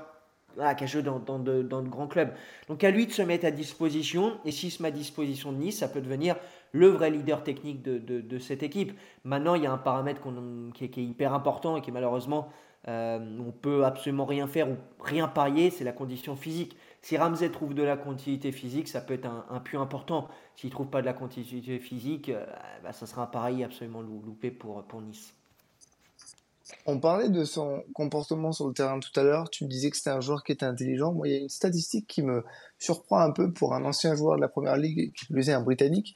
ah, 0.60 0.74
qui 0.74 0.86
a 0.86 0.88
joué 0.88 1.04
dans, 1.04 1.20
dans, 1.20 1.38
de, 1.38 1.62
dans, 1.62 1.84
de, 1.84 1.88
grands 1.90 2.08
clubs. 2.08 2.32
Donc 2.68 2.84
à 2.84 2.90
lui 2.90 3.06
de 3.06 3.12
se 3.12 3.22
mettre 3.22 3.46
à 3.46 3.52
disposition, 3.52 4.40
et 4.44 4.52
s'il 4.52 4.72
se 4.72 4.82
met 4.82 4.88
à 4.88 4.92
disposition 4.92 5.52
de 5.52 5.58
Nice, 5.58 5.78
ça 5.78 5.88
peut 5.88 6.02
devenir 6.02 6.36
le 6.72 6.88
vrai 6.88 7.10
leader 7.10 7.44
technique 7.44 7.82
de, 7.82 7.98
de, 7.98 8.40
cette 8.40 8.64
équipe. 8.64 8.94
Maintenant, 9.24 9.56
il 9.56 9.64
y 9.64 9.66
a 9.66 9.72
un 9.72 9.78
paramètre 9.78 10.22
qui, 10.74 10.84
est, 10.84 10.98
hyper 10.98 11.34
important 11.34 11.78
et 11.78 11.82
qui 11.82 11.92
malheureusement, 11.92 12.50
euh, 12.88 13.20
on 13.40 13.52
peut 13.52 13.86
absolument 13.86 14.26
rien 14.26 14.48
faire 14.48 14.70
ou 14.70 14.78
rien 15.00 15.28
parier, 15.28 15.70
c'est 15.70 15.84
la 15.84 15.92
condition 15.92 16.36
physique. 16.36 16.78
Si 17.02 17.18
Ramsey 17.18 17.50
trouve 17.52 17.74
de 17.74 17.84
la 17.84 17.98
continuité 17.98 18.52
physique, 18.52 18.88
ça 18.88 19.02
peut 19.02 19.14
être 19.14 19.26
un, 19.26 19.46
un 19.50 19.60
plus 19.60 19.78
important. 19.78 20.28
S'il 20.56 20.70
ne 20.70 20.72
trouve 20.72 20.88
pas 20.88 21.02
de 21.02 21.06
la 21.06 21.14
continuité 21.14 21.80
physique, 21.80 22.30
euh, 22.30 22.46
bah, 22.84 22.94
ça 22.94 23.06
sera 23.06 23.24
un 23.24 23.28
pari 23.28 23.64
absolument 23.64 24.02
loupé 24.02 24.52
pour, 24.52 24.84
pour 24.84 25.02
Nice. 25.02 25.34
On 26.86 27.00
parlait 27.00 27.30
de 27.30 27.46
son 27.46 27.84
comportement 27.94 28.52
sur 28.52 28.68
le 28.68 28.74
terrain 28.74 29.00
tout 29.00 29.18
à 29.18 29.24
l'heure. 29.24 29.50
Tu 29.50 29.64
me 29.64 29.70
disais 29.70 29.90
que 29.90 29.98
c'était 29.98 30.10
un 30.10 30.20
joueur 30.20 30.44
qui 30.44 30.52
était 30.52 30.66
intelligent. 30.66 31.14
Moi, 31.14 31.28
il 31.30 31.34
y 31.34 31.38
a 31.38 31.40
une 31.40 31.50
statistique 31.50 32.08
qui 32.08 32.24
me 32.24 32.44
surprend 32.78 33.20
un 33.20 33.32
peu 33.32 33.52
pour 33.54 33.74
un 33.74 33.86
ancien 33.86 34.16
joueur 34.16 34.36
de 34.36 34.42
la 34.42 34.50
première 34.50 34.76
ligue, 34.76 35.14
qui 35.14 35.26
plus 35.26 35.50
un 35.50 35.62
Britannique 35.62 36.16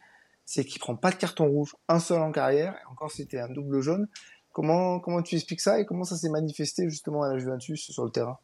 c'est 0.54 0.66
qu'il 0.66 0.82
prend 0.82 0.98
pas 0.98 1.12
de 1.12 1.16
carton 1.16 1.48
rouge, 1.48 1.78
un 1.88 2.00
seul 2.00 2.20
en 2.20 2.34
carrière, 2.34 2.76
encore 2.92 3.10
c'était 3.10 3.40
un 3.40 3.48
double 3.48 3.80
jaune. 3.80 4.10
Comment, 4.52 5.00
comment 5.00 5.22
tu 5.22 5.36
expliques 5.36 5.62
ça 5.62 5.80
et 5.80 5.86
comment 5.86 6.04
ça 6.04 6.18
s'est 6.18 6.30
manifesté 6.30 6.90
justement 6.90 7.24
à 7.24 7.30
la 7.30 7.38
Juventus 7.38 7.90
sur 7.90 8.04
le 8.04 8.12
terrain? 8.12 8.38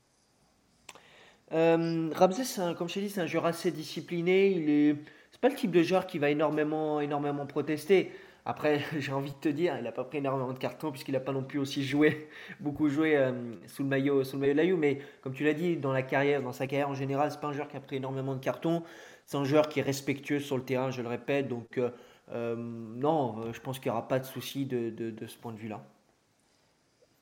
Euh, 1.51 2.09
comme 2.13 2.31
je 2.31 2.93
t'ai 2.93 3.01
dit, 3.01 3.09
c'est 3.09 3.19
un 3.19 3.25
joueur 3.25 3.45
assez 3.45 3.71
discipliné. 3.71 4.51
Il 4.51 4.69
est, 4.69 4.95
c'est 5.31 5.41
pas 5.41 5.49
le 5.49 5.55
type 5.55 5.71
de 5.71 5.83
joueur 5.83 6.07
qui 6.07 6.17
va 6.17 6.29
énormément, 6.29 7.01
énormément 7.01 7.45
protester. 7.45 8.13
Après, 8.45 8.79
j'ai 8.99 9.11
envie 9.11 9.31
de 9.31 9.37
te 9.37 9.49
dire, 9.49 9.75
il 9.77 9.83
n'a 9.83 9.91
pas 9.91 10.05
pris 10.05 10.19
énormément 10.19 10.53
de 10.53 10.59
cartons 10.59 10.91
puisqu'il 10.91 11.11
n'a 11.11 11.19
pas 11.19 11.33
non 11.33 11.43
plus 11.43 11.59
aussi 11.59 11.83
joué, 11.83 12.29
beaucoup 12.61 12.87
joué 12.87 13.17
euh, 13.17 13.33
sous 13.67 13.83
le 13.83 13.89
maillot, 13.89 14.23
sous 14.23 14.37
le 14.37 14.39
maillot 14.39 14.53
de 14.53 14.61
la 14.61 14.77
Mais 14.77 14.99
comme 15.19 15.33
tu 15.33 15.43
l'as 15.43 15.53
dit, 15.53 15.75
dans 15.75 15.91
la 15.91 16.03
carrière, 16.03 16.41
dans 16.41 16.53
sa 16.53 16.67
carrière 16.67 16.87
en 16.87 16.95
général, 16.95 17.31
c'est 17.31 17.41
pas 17.41 17.47
un 17.47 17.53
joueur 17.53 17.67
qui 17.67 17.75
a 17.75 17.81
pris 17.81 17.97
énormément 17.97 18.33
de 18.33 18.39
cartons. 18.39 18.83
C'est 19.27 19.35
un 19.35 19.43
joueur 19.43 19.67
qui 19.67 19.81
est 19.81 19.83
respectueux 19.83 20.39
sur 20.39 20.57
le 20.57 20.63
terrain, 20.63 20.89
je 20.89 21.01
le 21.01 21.09
répète. 21.09 21.49
Donc, 21.49 21.77
euh, 21.77 21.91
euh, 22.31 22.55
non, 22.57 23.41
euh, 23.41 23.53
je 23.53 23.59
pense 23.59 23.77
qu'il 23.77 23.91
n'y 23.91 23.97
aura 23.97 24.07
pas 24.07 24.19
de 24.19 24.25
souci 24.25 24.65
de, 24.65 24.89
de, 24.89 25.27
ce 25.27 25.37
point 25.37 25.51
de 25.51 25.57
vue-là. 25.57 25.83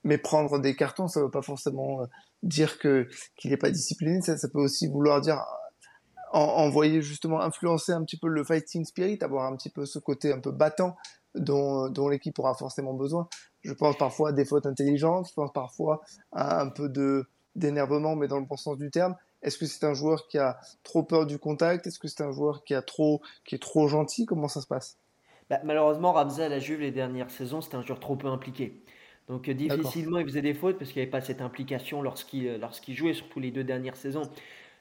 Mais 0.04 0.20
prendre 0.20 0.60
des 0.60 0.76
cartons, 0.76 1.08
ça 1.08 1.20
ne 1.20 1.26
veut 1.26 1.32
pas 1.32 1.42
forcément 1.42 2.06
dire 2.44 2.78
que 2.78 3.08
qu'il 3.36 3.50
n'est 3.50 3.58
pas 3.58 3.72
discipliné. 3.72 4.22
Ça, 4.22 4.36
peut 4.48 4.62
aussi 4.62 4.88
vouloir 4.88 5.20
dire 5.20 5.44
envoyer 6.32 7.02
justement 7.02 7.42
influencer 7.42 7.92
un 7.92 8.04
petit 8.04 8.18
peu 8.18 8.28
le 8.28 8.44
fighting 8.44 8.86
spirit, 8.86 9.18
avoir 9.22 9.52
un 9.52 9.56
petit 9.56 9.72
peu 9.72 9.88
ce 9.88 9.98
côté 9.98 10.32
un 10.32 10.40
peu 10.40 10.52
battant 10.52 10.96
dont, 11.34 11.90
dont 11.90 12.08
l'équipe 12.08 12.38
aura 12.38 12.54
forcément 12.54 12.94
besoin. 12.94 13.28
Je 13.64 13.74
pense 13.74 13.98
parfois 13.98 14.30
à 14.30 14.32
des 14.32 14.46
fautes 14.46 14.68
intelligentes, 14.68 15.28
je 15.30 15.34
pense 15.34 15.52
parfois 15.54 16.02
à 16.34 16.62
un 16.62 16.70
peu 16.70 16.88
de 16.88 17.26
d'énervement, 17.56 18.16
mais 18.16 18.28
dans 18.28 18.40
le 18.40 18.46
bon 18.46 18.58
sens 18.58 18.78
du 18.78 18.92
terme. 18.92 19.16
Est-ce 19.42 19.58
que 19.58 19.66
c'est 19.66 19.86
un 19.86 19.94
joueur 19.94 20.28
qui 20.28 20.38
a 20.38 20.60
trop 20.84 21.04
peur 21.04 21.26
du 21.26 21.38
contact? 21.38 21.86
Est-ce 21.88 22.00
que 22.00 22.08
c'est 22.08 22.24
un 22.24 22.32
joueur 22.32 22.64
qui, 22.64 22.74
a 22.74 22.82
trop, 22.82 23.22
qui 23.46 23.56
est 23.56 23.60
trop 23.60 23.88
gentil? 23.88 24.26
Comment 24.26 24.48
ça 24.48 24.62
se 24.62 24.68
passe? 24.68 24.98
Bah, 25.50 25.60
Malheureusement, 25.64 26.14
Ramsey 26.14 26.44
à 26.44 26.50
la 26.50 26.60
Juve 26.60 26.82
les 26.82 26.92
dernières 26.92 27.30
saisons, 27.30 27.62
c'était 27.62 27.76
un 27.76 27.84
joueur 27.84 28.00
trop 28.00 28.16
peu 28.16 28.28
impliqué. 28.28 28.82
Donc 29.28 29.50
euh, 29.50 29.54
difficilement 29.54 30.20
il 30.20 30.26
faisait 30.26 30.42
des 30.42 30.54
fautes 30.54 30.78
parce 30.78 30.92
qu'il 30.92 31.00
n'y 31.00 31.04
avait 31.04 31.12
pas 31.12 31.22
cette 31.22 31.42
implication 31.42 32.02
lorsqu'il 32.02 32.48
euh, 32.48 32.58
lorsqu'il 32.60 32.96
jouait, 32.96 33.14
surtout 33.14 33.40
les 33.40 33.52
deux 33.52 33.64
dernières 33.64 33.96
saisons. 33.96 34.30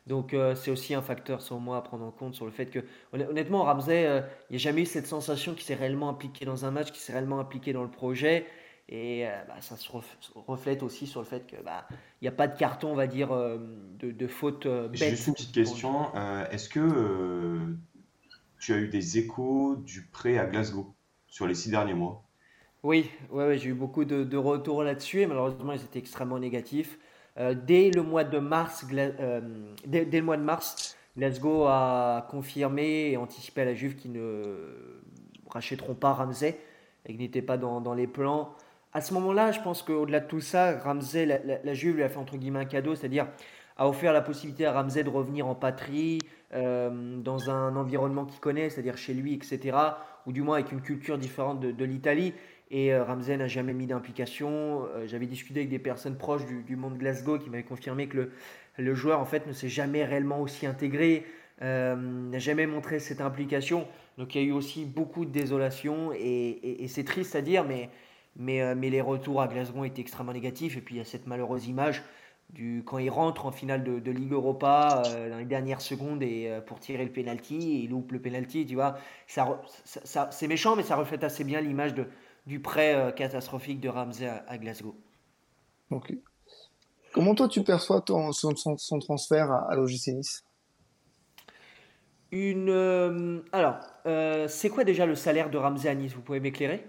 Donc 0.07 0.35
euh, 0.35 0.54
c'est 0.54 0.71
aussi 0.71 0.95
un 0.95 1.00
facteur, 1.00 1.40
selon 1.40 1.61
moi, 1.61 1.78
à 1.78 1.81
prendre 1.81 2.04
en 2.04 2.11
compte 2.11 2.35
sur 2.35 2.45
le 2.45 2.50
fait 2.50 2.66
que, 2.66 2.81
honnêtement, 3.12 3.62
Ramsey, 3.62 4.02
il 4.02 4.52
n'y 4.52 4.57
a 4.57 4.59
jamais 4.59 4.83
eu 4.83 4.87
cette 4.87 5.07
sensation 5.07 5.54
qu'il 5.54 5.64
s'est 5.64 5.75
réellement 5.75 6.11
impliqué 6.11 6.45
dans 6.45 6.66
un 6.66 6.71
match, 6.71 6.90
qu'il 6.90 7.00
s'est 7.00 7.12
réellement 7.12 7.40
impliqué 7.40 7.73
dans 7.73 7.83
le 7.83 7.90
projet. 7.90 8.45
Et 8.88 9.26
euh, 9.26 9.31
bah, 9.49 9.55
ça 9.61 9.76
se 9.76 9.88
reflète 10.35 10.83
aussi 10.83 11.07
sur 11.07 11.21
le 11.21 11.26
fait 11.26 11.47
qu'il 11.47 11.59
bah, 11.64 11.88
n'y 12.21 12.29
a 12.29 12.33
pas 12.33 12.49
de 12.49 12.57
carton, 12.57 12.93
on 12.93 12.95
va 12.95 13.07
dire, 13.07 13.33
euh, 13.33 13.59
de, 13.99 14.11
de 14.11 14.26
faute 14.26 14.67
euh, 14.67 14.88
J'ai 14.93 15.11
juste 15.11 15.29
une 15.29 15.35
petite 15.35 15.55
question. 15.55 16.14
Est-ce 16.50 16.69
que 16.69 17.57
tu 18.59 18.75
as 18.75 18.79
eu 18.79 18.88
des 18.88 19.19
échos 19.19 19.76
du 19.76 20.03
prêt 20.03 20.38
à 20.38 20.47
Glasgow 20.47 20.95
sur 21.26 21.47
les 21.47 21.55
six 21.55 21.71
derniers 21.71 21.95
mois? 21.95 22.23
Oui, 22.83 23.11
ouais, 23.31 23.57
j'ai 23.57 23.71
eu 23.71 23.75
beaucoup 23.75 24.05
de, 24.05 24.37
retours 24.37 24.83
là-dessus 24.83 25.23
et 25.23 25.26
malheureusement 25.26 25.73
ils 25.73 25.83
étaient 25.83 25.99
extrêmement 25.99 26.38
négatifs. 26.38 26.99
dès 27.38 27.91
le 27.91 28.03
mois 28.03 28.25
de 28.25 28.38
mars, 28.38 28.87
dès, 28.87 30.05
le 30.05 30.23
mois 30.23 30.37
de 30.37 30.43
mars, 30.43 30.95
Glasgow 31.17 31.64
a 31.64 32.26
confirmé 32.31 33.12
et 33.12 33.17
anticipé 33.17 33.62
à 33.62 33.64
la 33.64 33.75
Juve 33.75 33.97
qu'ils 33.97 34.12
ne 34.12 35.00
rachèteront 35.49 35.95
pas 35.95 36.12
Ramsey 36.12 36.61
et 37.07 37.12
qu'ils 37.12 37.23
n'étaient 37.23 37.41
pas 37.41 37.57
dans, 37.57 37.81
dans 37.81 37.95
les 37.95 38.07
plans 38.07 38.55
à 38.94 39.00
ce 39.00 39.12
moment-là, 39.14 39.50
je 39.50 39.60
pense 39.60 39.82
qu'au-delà 39.82 40.20
de 40.20 40.28
tout 40.28 40.40
ça, 40.40 40.78
Ramsey, 40.78 41.26
la, 41.26 41.74
Juve 41.74 41.96
lui 41.96 42.04
a 42.04 42.08
fait 42.08 42.18
entre 42.18 42.36
guillemets 42.36 42.60
un 42.60 42.64
cadeau, 42.64 42.94
c'est-à-dire 42.94 43.26
a 43.76 43.88
offert 43.88 44.12
la 44.12 44.22
possibilité 44.22 44.66
à 44.66 44.72
Ramsey 44.72 45.02
de 45.02 45.10
revenir 45.10 45.48
en 45.48 45.56
patrie, 45.56 46.20
euh, 46.54 47.18
dans 47.20 47.50
un 47.50 47.74
environnement 47.74 48.24
qu'il 48.24 48.38
connaît, 48.38 48.70
c'est-à-dire 48.70 48.96
chez 48.96 49.12
lui, 49.12 49.34
etc., 49.34 49.76
ou 50.26 50.32
du 50.32 50.42
moins 50.42 50.58
avec 50.58 50.70
une 50.70 50.80
culture 50.80 51.18
différente 51.18 51.58
de, 51.58 51.84
l'Italie. 51.84 52.34
Et 52.70 52.94
euh, 52.94 53.02
Ramsey 53.02 53.36
n'a 53.36 53.48
jamais 53.48 53.74
mis 53.74 53.88
d'implication. 53.88 54.86
Euh, 54.94 55.08
j'avais 55.08 55.26
discuté 55.26 55.60
avec 55.60 55.70
des 55.70 55.80
personnes 55.80 56.16
proches 56.16 56.46
du, 56.46 56.76
monde 56.76 56.96
Glasgow 56.96 57.40
qui 57.40 57.50
m'avaient 57.50 57.64
confirmé 57.64 58.06
que 58.06 58.30
le, 58.78 58.94
joueur 58.94 59.18
en 59.18 59.24
fait 59.24 59.44
ne 59.48 59.52
s'est 59.52 59.68
jamais 59.68 60.04
réellement 60.04 60.40
aussi 60.40 60.66
intégré, 60.66 61.26
n'a 61.60 62.38
jamais 62.38 62.66
montré 62.66 63.00
cette 63.00 63.20
implication. 63.20 63.88
Donc 64.18 64.36
il 64.36 64.42
y 64.42 64.44
a 64.44 64.48
eu 64.48 64.52
aussi 64.52 64.84
beaucoup 64.84 65.24
de 65.24 65.30
désolation 65.30 66.12
et 66.12 66.86
c'est 66.88 67.04
triste 67.04 67.34
à 67.34 67.42
dire, 67.42 67.64
mais 67.64 67.90
mais, 68.37 68.62
euh, 68.62 68.75
mais 68.76 68.91
les 68.91 69.00
retours 69.00 69.41
à 69.41 69.49
Glasgow 69.49 69.85
étaient 69.85 70.00
extrêmement 70.00 70.33
négatifs. 70.33 70.76
Et 70.76 70.81
puis 70.81 70.97
il 70.97 70.99
y 70.99 71.00
a 71.00 71.05
cette 71.05 71.26
malheureuse 71.26 71.67
image 71.67 72.03
du, 72.50 72.83
quand 72.85 72.99
il 72.99 73.11
rentre 73.11 73.47
en 73.47 73.53
finale 73.53 73.85
de, 73.85 73.99
de 73.99 74.11
Ligue 74.11 74.33
Europa 74.33 75.03
euh, 75.07 75.31
dans 75.31 75.38
les 75.38 75.45
dernières 75.45 75.81
secondes 75.81 76.23
et, 76.23 76.49
euh, 76.49 76.61
pour 76.61 76.79
tirer 76.79 77.05
le 77.05 77.12
penalty 77.12 77.85
il 77.85 77.91
loupe 77.91 78.12
le 78.12 78.21
penalty, 78.21 78.67
tu 78.67 78.75
vois. 78.75 78.97
Ça, 79.26 79.61
ça, 79.85 80.29
c'est 80.31 80.49
méchant, 80.49 80.76
mais 80.76 80.83
ça 80.83 80.97
reflète 80.97 81.25
assez 81.25 81.45
bien 81.45 81.61
l'image 81.61 81.95
du 82.47 82.61
prêt 82.61 83.12
catastrophique 83.17 83.81
de 83.81 83.88
Ramsey 83.88 84.26
à, 84.26 84.59
Glasgow. 84.59 84.95
Ok. 85.91 86.12
Comment 87.12 87.35
toi 87.35 87.49
tu 87.49 87.62
perçois 87.62 88.00
ton, 88.00 88.33
son, 88.33 88.55
son, 88.57 88.99
transfert 88.99 89.50
à, 89.50 89.71
à 89.71 89.76
l'OGC 89.76 90.09
Nice? 90.09 90.45
Une, 92.33 93.43
alors, 93.53 93.79
c'est 94.49 94.69
quoi 94.69 94.85
déjà 94.85 95.07
le 95.07 95.14
salaire 95.14 95.49
de 95.49 95.57
Ramsey 95.57 95.88
à 95.88 95.95
Nice? 95.95 96.12
Vous 96.12 96.21
pouvez 96.21 96.41
m'éclairer? 96.41 96.85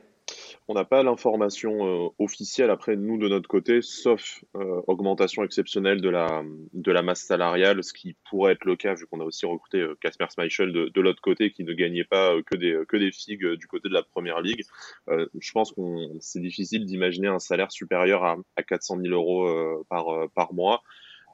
On 0.67 0.73
n'a 0.73 0.85
pas 0.85 1.03
l'information 1.03 1.85
euh, 1.85 2.09
officielle 2.17 2.69
après 2.69 2.95
nous 2.95 3.17
de 3.17 3.27
notre 3.27 3.47
côté, 3.47 3.81
sauf 3.81 4.43
euh, 4.55 4.81
augmentation 4.87 5.43
exceptionnelle 5.43 6.01
de 6.01 6.09
la, 6.09 6.43
de 6.73 6.91
la 6.91 7.01
masse 7.03 7.21
salariale, 7.21 7.83
ce 7.83 7.93
qui 7.93 8.15
pourrait 8.29 8.53
être 8.53 8.65
le 8.65 8.75
cas 8.75 8.95
vu 8.95 9.05
qu'on 9.05 9.19
a 9.19 9.23
aussi 9.23 9.45
recruté 9.45 9.79
euh, 9.79 9.95
Casper 10.01 10.25
Schmeichel 10.33 10.71
de, 10.71 10.89
de 10.89 11.01
l'autre 11.01 11.21
côté 11.21 11.51
qui 11.51 11.63
ne 11.63 11.73
gagnait 11.73 12.03
pas 12.03 12.41
que 12.43 12.55
des 12.55 12.79
que 12.87 12.97
des 12.97 13.11
figues 13.11 13.47
du 13.53 13.67
côté 13.67 13.89
de 13.89 13.93
la 13.93 14.03
première 14.03 14.41
ligue. 14.41 14.63
je 15.07 15.51
pense 15.51 15.71
qu'on 15.71 16.17
c'est 16.19 16.41
difficile 16.41 16.85
d'imaginer 16.85 17.27
un 17.27 17.39
salaire 17.39 17.71
supérieur 17.71 18.23
à, 18.23 18.37
à 18.55 18.63
400 18.63 18.97
000 19.01 19.13
euros 19.13 19.83
par 19.89 20.05
par 20.33 20.53
mois. 20.53 20.83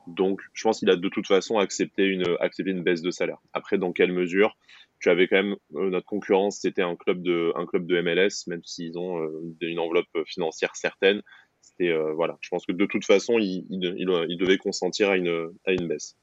Donc, 0.08 0.42
je 0.54 0.64
pense 0.64 0.80
qu'il 0.80 0.90
a 0.90 0.96
de 0.96 1.10
toute 1.10 1.28
façon 1.28 1.58
accepté 1.58 2.06
une, 2.06 2.24
accepté 2.40 2.72
une 2.72 2.84
baisse 2.84 3.02
de 3.02 3.12
salaire. 3.12 3.38
Après, 3.54 3.78
dans 3.78 3.92
quelle 3.92 4.12
mesure? 4.12 4.58
Tu 5.00 5.10
avais 5.10 5.28
quand 5.28 5.38
même 5.38 5.56
notre 5.72 6.06
concurrence, 6.06 6.60
c'était 6.60 6.84
un 6.84 6.96
club 6.96 7.24
de, 7.24 7.52
un 7.56 7.66
club 7.66 7.88
de 7.88 8.02
MLS, 8.02 8.48
même 8.48 8.64
s'ils 8.64 8.98
ont 8.98 9.28
une 9.62 9.80
enveloppe 9.80 10.10
financière 10.28 10.76
certaine. 10.76 11.22
C'était 11.62 11.92
voilà. 12.14 12.38
Je 12.42 12.50
pense 12.50 12.66
que 12.66 12.72
de 12.72 12.86
toute 12.86 13.06
façon, 13.06 13.40
il 13.40 14.38
devait 14.38 14.58
consentir 14.58 15.10
à 15.10 15.18
une, 15.18 15.52
à 15.66 15.72
une 15.72 15.88
baisse. 15.88 16.16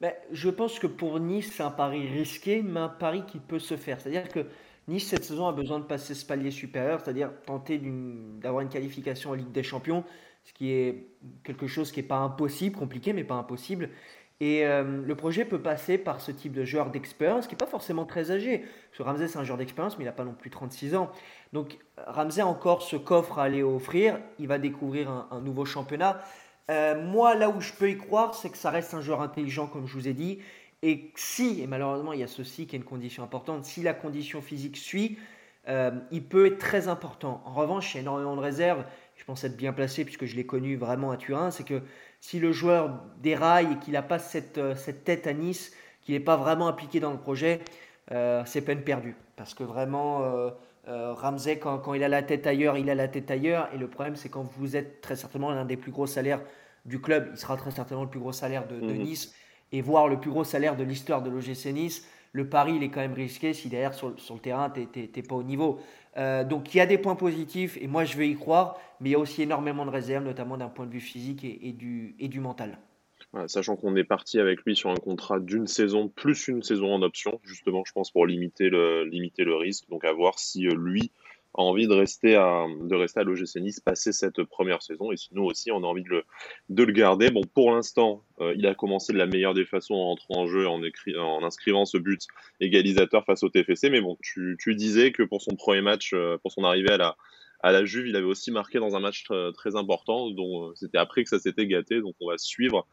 Ben, 0.00 0.14
je 0.32 0.48
pense 0.48 0.78
que 0.78 0.86
pour 0.86 1.20
Nice, 1.20 1.52
c'est 1.52 1.62
un 1.62 1.70
pari 1.70 2.08
risqué, 2.08 2.62
mais 2.62 2.80
un 2.80 2.88
pari 2.88 3.22
qui 3.26 3.38
peut 3.38 3.58
se 3.58 3.76
faire. 3.76 4.00
C'est-à-dire 4.00 4.28
que 4.28 4.46
Nice, 4.88 5.06
cette 5.06 5.24
saison, 5.24 5.46
a 5.46 5.52
besoin 5.52 5.78
de 5.78 5.84
passer 5.84 6.14
ce 6.14 6.24
palier 6.24 6.50
supérieur, 6.50 7.00
c'est-à-dire 7.00 7.30
tenter 7.44 7.78
d'avoir 8.40 8.62
une 8.62 8.70
qualification 8.70 9.30
en 9.30 9.34
Ligue 9.34 9.52
des 9.52 9.62
Champions, 9.62 10.04
ce 10.50 10.54
qui 10.54 10.72
est 10.72 11.06
quelque 11.44 11.68
chose 11.68 11.92
qui 11.92 12.00
n'est 12.00 12.06
pas 12.06 12.18
impossible, 12.18 12.76
compliqué, 12.76 13.12
mais 13.12 13.22
pas 13.22 13.36
impossible. 13.36 13.90
Et 14.40 14.66
euh, 14.66 15.02
le 15.04 15.14
projet 15.14 15.44
peut 15.44 15.60
passer 15.60 15.96
par 15.96 16.20
ce 16.20 16.32
type 16.32 16.52
de 16.52 16.64
joueur 16.64 16.90
d'expérience 16.90 17.46
qui 17.46 17.54
n'est 17.54 17.58
pas 17.58 17.66
forcément 17.66 18.04
très 18.04 18.30
âgé. 18.30 18.58
Parce 18.58 18.98
que 18.98 19.02
Ramsey, 19.02 19.28
c'est 19.28 19.38
un 19.38 19.44
joueur 19.44 19.58
d'expérience, 19.58 19.96
mais 19.98 20.04
il 20.04 20.06
n'a 20.06 20.12
pas 20.12 20.24
non 20.24 20.32
plus 20.32 20.50
36 20.50 20.96
ans. 20.96 21.10
Donc 21.52 21.78
Ramsey 22.06 22.40
a 22.40 22.46
encore 22.46 22.82
ce 22.82 22.96
coffre 22.96 23.38
à 23.38 23.44
aller 23.44 23.62
offrir. 23.62 24.18
Il 24.38 24.48
va 24.48 24.58
découvrir 24.58 25.28
un 25.30 25.40
nouveau 25.40 25.64
championnat. 25.66 26.20
Euh, 26.70 27.00
moi, 27.00 27.34
là 27.34 27.50
où 27.50 27.60
je 27.60 27.72
peux 27.72 27.90
y 27.90 27.98
croire, 27.98 28.34
c'est 28.34 28.48
que 28.48 28.56
ça 28.56 28.70
reste 28.70 28.94
un 28.94 29.00
joueur 29.00 29.20
intelligent, 29.20 29.66
comme 29.66 29.86
je 29.86 29.92
vous 29.92 30.08
ai 30.08 30.14
dit. 30.14 30.38
Et 30.82 31.12
si, 31.16 31.60
et 31.60 31.66
malheureusement, 31.66 32.12
il 32.12 32.20
y 32.20 32.22
a 32.22 32.28
ceci 32.28 32.66
qui 32.66 32.76
est 32.76 32.78
une 32.78 32.84
condition 32.84 33.22
importante, 33.22 33.64
si 33.64 33.82
la 33.82 33.92
condition 33.92 34.40
physique 34.40 34.76
suit, 34.76 35.18
euh, 35.68 35.90
il 36.10 36.24
peut 36.24 36.46
être 36.46 36.58
très 36.58 36.88
important. 36.88 37.42
En 37.44 37.52
revanche, 37.52 37.92
il 37.92 37.96
y 37.96 37.98
a 37.98 38.02
énormément 38.02 38.36
de 38.36 38.40
réserves. 38.40 38.84
Je 39.20 39.24
pense 39.24 39.44
être 39.44 39.56
bien 39.56 39.74
placé 39.74 40.04
puisque 40.04 40.24
je 40.24 40.34
l'ai 40.34 40.46
connu 40.46 40.76
vraiment 40.76 41.10
à 41.10 41.18
Turin. 41.18 41.50
C'est 41.50 41.64
que 41.64 41.82
si 42.20 42.40
le 42.40 42.52
joueur 42.52 43.02
déraille 43.22 43.68
et 43.72 43.76
qu'il 43.76 43.92
n'a 43.92 44.02
pas 44.02 44.18
cette, 44.18 44.56
euh, 44.56 44.74
cette, 44.74 45.04
tête 45.04 45.26
à 45.26 45.34
Nice, 45.34 45.72
qu'il 46.00 46.14
n'est 46.14 46.24
pas 46.24 46.36
vraiment 46.36 46.68
impliqué 46.68 46.98
dans 46.98 47.12
le 47.12 47.18
projet, 47.18 47.60
c'est 48.46 48.62
peine 48.62 48.82
perdue. 48.82 49.14
Parce 49.36 49.54
que 49.54 49.62
vraiment, 49.62 50.50
Ramsey, 50.88 51.58
quand, 51.58 51.78
quand, 51.78 51.94
il 51.94 52.02
a 52.02 52.08
la 52.08 52.22
tête 52.22 52.44
ailleurs, 52.44 52.76
il 52.76 52.90
a 52.90 52.96
la 52.96 53.06
tête 53.06 53.30
ailleurs. 53.30 53.68
Et 53.72 53.78
le 53.78 53.86
problème, 53.86 54.16
c'est 54.16 54.28
quand 54.28 54.42
vous 54.42 54.74
êtes 54.74 55.00
très 55.00 55.14
certainement 55.14 55.50
l'un 55.52 55.64
des 55.64 55.76
plus 55.76 55.92
gros 55.92 56.08
salaires 56.08 56.40
du 56.84 57.00
club, 57.00 57.28
il 57.32 57.38
sera 57.38 57.56
très 57.56 57.70
certainement 57.70 58.04
le 58.04 58.10
plus 58.10 58.20
gros 58.20 58.32
salaire 58.32 58.66
de, 58.66 58.76
mhm. 58.76 59.02
Nice, 59.02 59.34
et 59.72 59.82
voir 59.82 60.08
le 60.08 60.18
plus 60.18 60.30
gros 60.30 60.44
salaire 60.44 60.76
de 60.76 60.84
l'histoire 60.84 61.22
de 61.22 61.30
l'OGC 61.30 61.72
Nice, 61.72 62.06
le 62.32 62.48
pari, 62.48 62.76
il 62.76 62.82
est 62.82 62.90
quand 62.90 63.00
même 63.00 63.14
risqué 63.14 63.52
si 63.52 63.68
derrière, 63.68 63.94
sur, 63.94 64.08
le 64.10 64.38
terrain, 64.40 64.70
tu 64.70 64.86
n'es 64.96 65.22
pas 65.22 65.34
au 65.34 65.42
niveau. 65.42 65.80
Euh, 66.16 66.44
donc 66.44 66.74
il 66.74 66.78
y 66.78 66.80
a 66.80 66.86
des 66.86 66.98
points 66.98 67.16
positifs, 67.16 67.76
et 67.80 67.86
moi 67.86 68.04
je 68.04 68.16
vais 68.16 68.28
y 68.28 68.34
croire, 68.34 68.78
mais 69.00 69.10
il 69.10 69.12
y 69.12 69.16
a 69.16 69.18
aussi 69.18 69.42
énormément 69.42 69.84
de 69.84 69.90
réserves, 69.90 70.24
notamment 70.24 70.56
d'un 70.56 70.68
point 70.68 70.86
de 70.86 70.92
vue 70.92 71.00
physique 71.00 71.44
et, 71.44 71.72
du, 71.72 72.40
mental. 72.40 72.78
sachant 73.46 73.76
qu'on 73.76 73.96
est 73.96 74.04
parti 74.04 74.38
avec 74.38 74.60
lui 74.62 74.74
sur 74.74 74.90
un 74.90 74.96
contrat 74.96 75.40
d'une 75.40 75.66
saison 75.66 76.08
plus 76.08 76.48
une 76.48 76.62
saison 76.62 76.94
en 76.94 77.02
option, 77.02 77.40
justement, 77.44 77.82
je 77.86 77.92
pense, 77.92 78.10
pour 78.10 78.26
limiter 78.26 78.70
le, 78.70 79.04
limiter 79.04 79.44
le 79.44 79.56
risque. 79.56 79.88
Donc 79.88 80.04
à 80.04 80.12
voir 80.12 80.38
si 80.38 80.66
euh, 80.66 80.74
lui 80.76 81.12
envie 81.54 81.86
de 81.86 81.94
rester 81.94 82.36
à, 82.36 82.66
de 82.80 82.94
rester 82.94 83.20
à 83.20 83.24
l'OGC 83.24 83.56
Nice, 83.56 83.80
passer 83.80 84.12
cette 84.12 84.42
première 84.44 84.82
saison. 84.82 85.12
Et 85.12 85.16
nous 85.32 85.44
aussi, 85.44 85.70
on 85.72 85.78
a 85.78 85.86
envie 85.86 86.02
de 86.02 86.08
le, 86.08 86.24
de 86.68 86.82
le 86.82 86.92
garder. 86.92 87.30
Bon, 87.30 87.42
pour 87.42 87.72
l'instant, 87.72 88.24
euh, 88.40 88.54
il 88.56 88.66
a 88.66 88.74
commencé 88.74 89.12
de 89.12 89.18
la 89.18 89.26
meilleure 89.26 89.54
des 89.54 89.64
façons 89.64 89.94
en 89.94 90.12
entrant 90.12 90.42
en 90.42 90.46
jeu, 90.46 90.68
en 90.68 90.82
inscrivant 91.44 91.84
ce 91.84 91.98
but 91.98 92.22
égalisateur 92.60 93.24
face 93.24 93.42
au 93.42 93.48
TFC. 93.48 93.90
Mais 93.90 94.00
bon, 94.00 94.16
tu, 94.22 94.56
tu 94.60 94.74
disais 94.74 95.12
que 95.12 95.22
pour 95.22 95.42
son 95.42 95.56
premier 95.56 95.82
match, 95.82 96.12
euh, 96.14 96.38
pour 96.38 96.52
son 96.52 96.64
arrivée 96.64 96.92
à 96.92 96.98
la, 96.98 97.16
à 97.62 97.72
la 97.72 97.84
Juve, 97.84 98.06
il 98.06 98.16
avait 98.16 98.26
aussi 98.26 98.50
marqué 98.50 98.78
dans 98.78 98.96
un 98.96 99.00
match 99.00 99.24
très, 99.24 99.52
très 99.52 99.76
important, 99.76 100.30
dont 100.30 100.68
euh, 100.68 100.72
c'était 100.74 100.98
après 100.98 101.24
que 101.24 101.28
ça 101.28 101.38
s'était 101.38 101.66
gâté. 101.66 102.00
Donc 102.00 102.14
on 102.20 102.28
va 102.28 102.38
suivre 102.38 102.86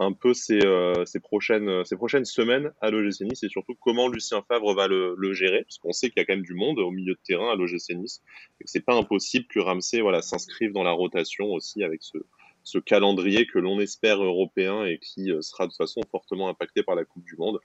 un 0.00 0.12
peu 0.12 0.32
ces, 0.32 0.60
euh, 0.64 1.04
prochaines, 1.22 1.84
ces 1.84 1.96
prochaines 1.96 2.24
semaines 2.24 2.72
à 2.80 2.90
l'OGC 2.90 3.22
Nice 3.22 3.42
et 3.42 3.48
surtout 3.48 3.74
comment 3.80 4.08
Lucien 4.08 4.42
Favre 4.48 4.74
va 4.74 4.88
le, 4.88 5.32
gérer, 5.32 5.62
parce 5.64 5.78
qu'on 5.78 5.92
sait 5.92 6.08
qu'il 6.08 6.20
y 6.20 6.22
a 6.22 6.24
quand 6.24 6.34
même 6.34 6.44
du 6.44 6.54
monde 6.54 6.78
au 6.78 6.90
milieu 6.90 7.14
de 7.14 7.20
terrain 7.24 7.52
à 7.52 7.54
l'OGC 7.54 7.94
Nice 7.96 8.22
c'est 8.64 8.84
pas 8.84 8.94
impossible 8.94 9.46
que 9.46 9.60
Ramsey 9.60 10.00
voilà, 10.00 10.22
s'inscrive 10.22 10.72
dans 10.72 10.82
la 10.82 10.92
rotation 10.92 11.46
aussi 11.46 11.84
avec 11.84 12.00
ce, 12.02 12.78
calendrier 12.78 13.46
que 13.46 13.58
l'on 13.58 13.78
espère 13.80 14.22
européen 14.22 14.84
et 14.84 14.98
qui 14.98 15.30
euh, 15.30 15.42
sera 15.42 15.66
de 15.66 15.70
toute 15.70 15.78
façon 15.78 16.00
fortement 16.10 16.48
impacté 16.48 16.82
par 16.82 16.94
la 16.94 17.04
Coupe 17.04 17.24
du 17.24 17.36
Monde. 17.36 17.58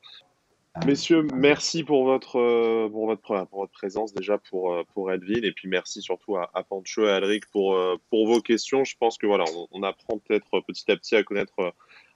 Messieurs, 0.85 1.25
merci 1.33 1.85
pour 1.85 2.03
votre, 2.03 2.38
euh, 2.38 2.89
pour 2.89 3.05
votre, 3.05 3.71
présence 3.71 4.13
déjà 4.13 4.38
pour, 4.38 4.75
pour 4.93 5.09
Edville 5.09 5.45
et 5.45 5.53
puis 5.53 5.69
merci 5.69 6.01
surtout 6.01 6.35
à, 6.35 6.49
à 6.53 6.63
Pancho 6.63 7.05
et 7.05 7.09
à 7.09 7.15
Alric 7.15 7.45
pour, 7.51 7.79
pour 8.09 8.27
vos 8.27 8.41
questions. 8.41 8.83
Je 8.83 8.95
pense 8.99 9.17
que 9.17 9.25
voilà, 9.25 9.45
on 9.71 9.83
apprend 9.83 10.17
peut-être 10.17 10.59
petit 10.67 10.91
à 10.91 10.97
petit 10.97 11.15
à 11.15 11.23
connaître 11.23 11.73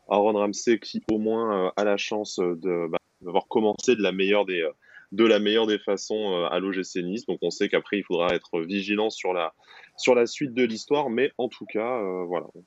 Aaron 0.09 0.33
Ramsey 0.33 0.79
qui 0.79 1.03
au 1.11 1.17
moins 1.17 1.67
euh, 1.67 1.71
a 1.75 1.83
la 1.83 1.97
chance 1.97 2.39
de 2.39 2.87
bah, 2.89 2.97
d'avoir 3.21 3.47
commencé 3.47 3.95
de 3.95 4.01
la 4.01 4.11
meilleure 4.11 4.45
des 4.45 4.61
euh, 4.61 4.71
de 5.11 5.25
la 5.25 5.39
meilleure 5.39 5.65
des 5.65 5.79
façons 5.79 6.33
euh, 6.33 6.47
à 6.47 6.59
l'OGC 6.59 6.97
Nice. 7.03 7.25
Donc 7.25 7.39
on 7.41 7.49
sait 7.49 7.67
qu'après 7.67 7.97
il 7.97 8.03
faudra 8.03 8.33
être 8.33 8.61
vigilant 8.61 9.09
sur 9.09 9.33
la 9.33 9.53
sur 9.97 10.15
la 10.15 10.25
suite 10.25 10.53
de 10.53 10.63
l'histoire, 10.63 11.09
mais 11.09 11.31
en 11.37 11.49
tout 11.49 11.65
cas 11.65 12.01
voilà, 12.25 12.47
on 12.55 12.63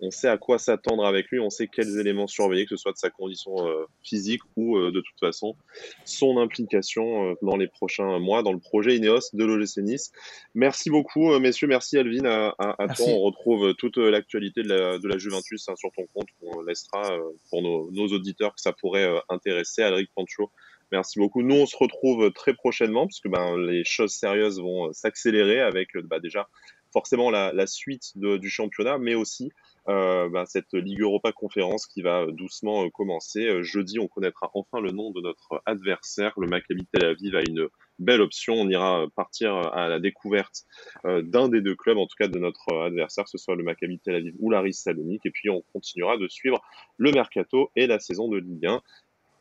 on 0.00 0.10
sait 0.10 0.28
à 0.28 0.38
quoi 0.38 0.58
s'attendre 0.58 1.04
avec 1.04 1.30
lui, 1.30 1.40
on 1.40 1.50
sait 1.50 1.66
quels 1.66 1.98
éléments 1.98 2.26
surveiller, 2.26 2.64
que 2.64 2.76
ce 2.76 2.82
soit 2.82 2.92
de 2.92 2.96
sa 2.96 3.10
condition 3.10 3.66
euh, 3.66 3.84
physique 4.02 4.42
ou 4.56 4.76
euh, 4.76 4.90
de 4.90 5.00
toute 5.00 5.18
façon 5.18 5.56
son 6.04 6.38
implication 6.38 7.30
euh, 7.30 7.34
dans 7.42 7.56
les 7.56 7.68
prochains 7.68 8.18
mois 8.18 8.42
dans 8.42 8.52
le 8.52 8.58
projet 8.58 8.96
Ineos 8.96 9.30
de 9.32 9.44
l'OGC 9.44 9.78
Nice. 9.78 10.12
Merci 10.54 10.90
beaucoup, 10.90 11.38
messieurs. 11.38 11.66
Merci 11.66 11.98
Alvin. 11.98 12.24
À, 12.24 12.54
à, 12.58 12.88
toi, 12.88 13.06
on 13.08 13.20
retrouve 13.20 13.74
toute 13.74 13.98
l'actualité 13.98 14.62
de 14.62 14.68
la, 14.68 14.98
de 14.98 15.08
la 15.08 15.18
Juventus 15.18 15.68
hein, 15.68 15.76
sur 15.76 15.90
ton 15.92 16.06
compte. 16.14 16.28
On 16.42 16.62
laissera 16.62 17.18
pour 17.50 17.62
nos, 17.62 17.90
nos, 17.90 18.08
auditeurs 18.08 18.54
que 18.54 18.60
ça 18.60 18.72
pourrait 18.72 19.08
intéresser. 19.28 19.82
Alric 19.82 20.10
Pancho. 20.14 20.50
Merci 20.92 21.18
beaucoup. 21.18 21.42
Nous, 21.42 21.54
on 21.54 21.66
se 21.66 21.76
retrouve 21.76 22.32
très 22.32 22.54
prochainement 22.54 23.06
puisque 23.06 23.28
ben, 23.28 23.56
les 23.58 23.84
choses 23.84 24.12
sérieuses 24.12 24.60
vont 24.60 24.92
s'accélérer 24.92 25.60
avec 25.60 25.96
bah, 26.04 26.18
déjà 26.18 26.48
forcément 26.92 27.30
la, 27.30 27.52
la 27.52 27.66
suite 27.66 28.12
de, 28.16 28.36
du 28.36 28.50
championnat, 28.50 28.98
mais 28.98 29.14
aussi 29.14 29.52
euh, 29.88 30.28
bah, 30.28 30.44
cette 30.46 30.72
Ligue 30.74 31.00
Europa 31.00 31.32
conférence 31.32 31.86
qui 31.86 32.02
va 32.02 32.26
doucement 32.26 32.84
euh, 32.84 32.90
commencer. 32.90 33.46
Euh, 33.46 33.62
jeudi, 33.62 33.98
on 33.98 34.08
connaîtra 34.08 34.50
enfin 34.54 34.80
le 34.80 34.90
nom 34.90 35.10
de 35.10 35.20
notre 35.20 35.62
adversaire. 35.66 36.32
Le 36.38 36.46
Maccabi 36.46 36.86
Tel 36.92 37.04
Aviv 37.04 37.34
a 37.34 37.40
une 37.40 37.68
belle 37.98 38.20
option. 38.20 38.54
On 38.54 38.68
ira 38.68 39.06
partir 39.14 39.54
à 39.54 39.88
la 39.88 39.98
découverte 39.98 40.64
d'un 41.04 41.48
des 41.48 41.60
deux 41.60 41.74
clubs, 41.74 41.98
en 41.98 42.06
tout 42.06 42.16
cas 42.18 42.28
de 42.28 42.38
notre 42.38 42.72
adversaire, 42.74 43.24
que 43.24 43.30
ce 43.30 43.38
soit 43.38 43.56
le 43.56 43.62
Maccabi 43.62 43.98
Tel 43.98 44.16
Aviv 44.16 44.34
ou 44.38 44.50
l'Aris 44.50 44.74
Salonique. 44.74 45.26
Et 45.26 45.30
puis, 45.30 45.50
on 45.50 45.62
continuera 45.72 46.16
de 46.16 46.28
suivre 46.28 46.60
le 46.96 47.10
mercato 47.12 47.70
et 47.76 47.86
la 47.86 47.98
saison 47.98 48.28
de 48.28 48.38
Ligue 48.38 48.66
1. 48.66 48.82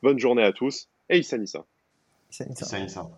Bonne 0.04 0.20
journée 0.20 0.44
à 0.44 0.54
tous 0.54 0.90
et 1.10 1.20
Issa 1.20 1.38
Nissa. 1.38 1.66
Issa 2.32 2.80
Nissa. 2.80 3.10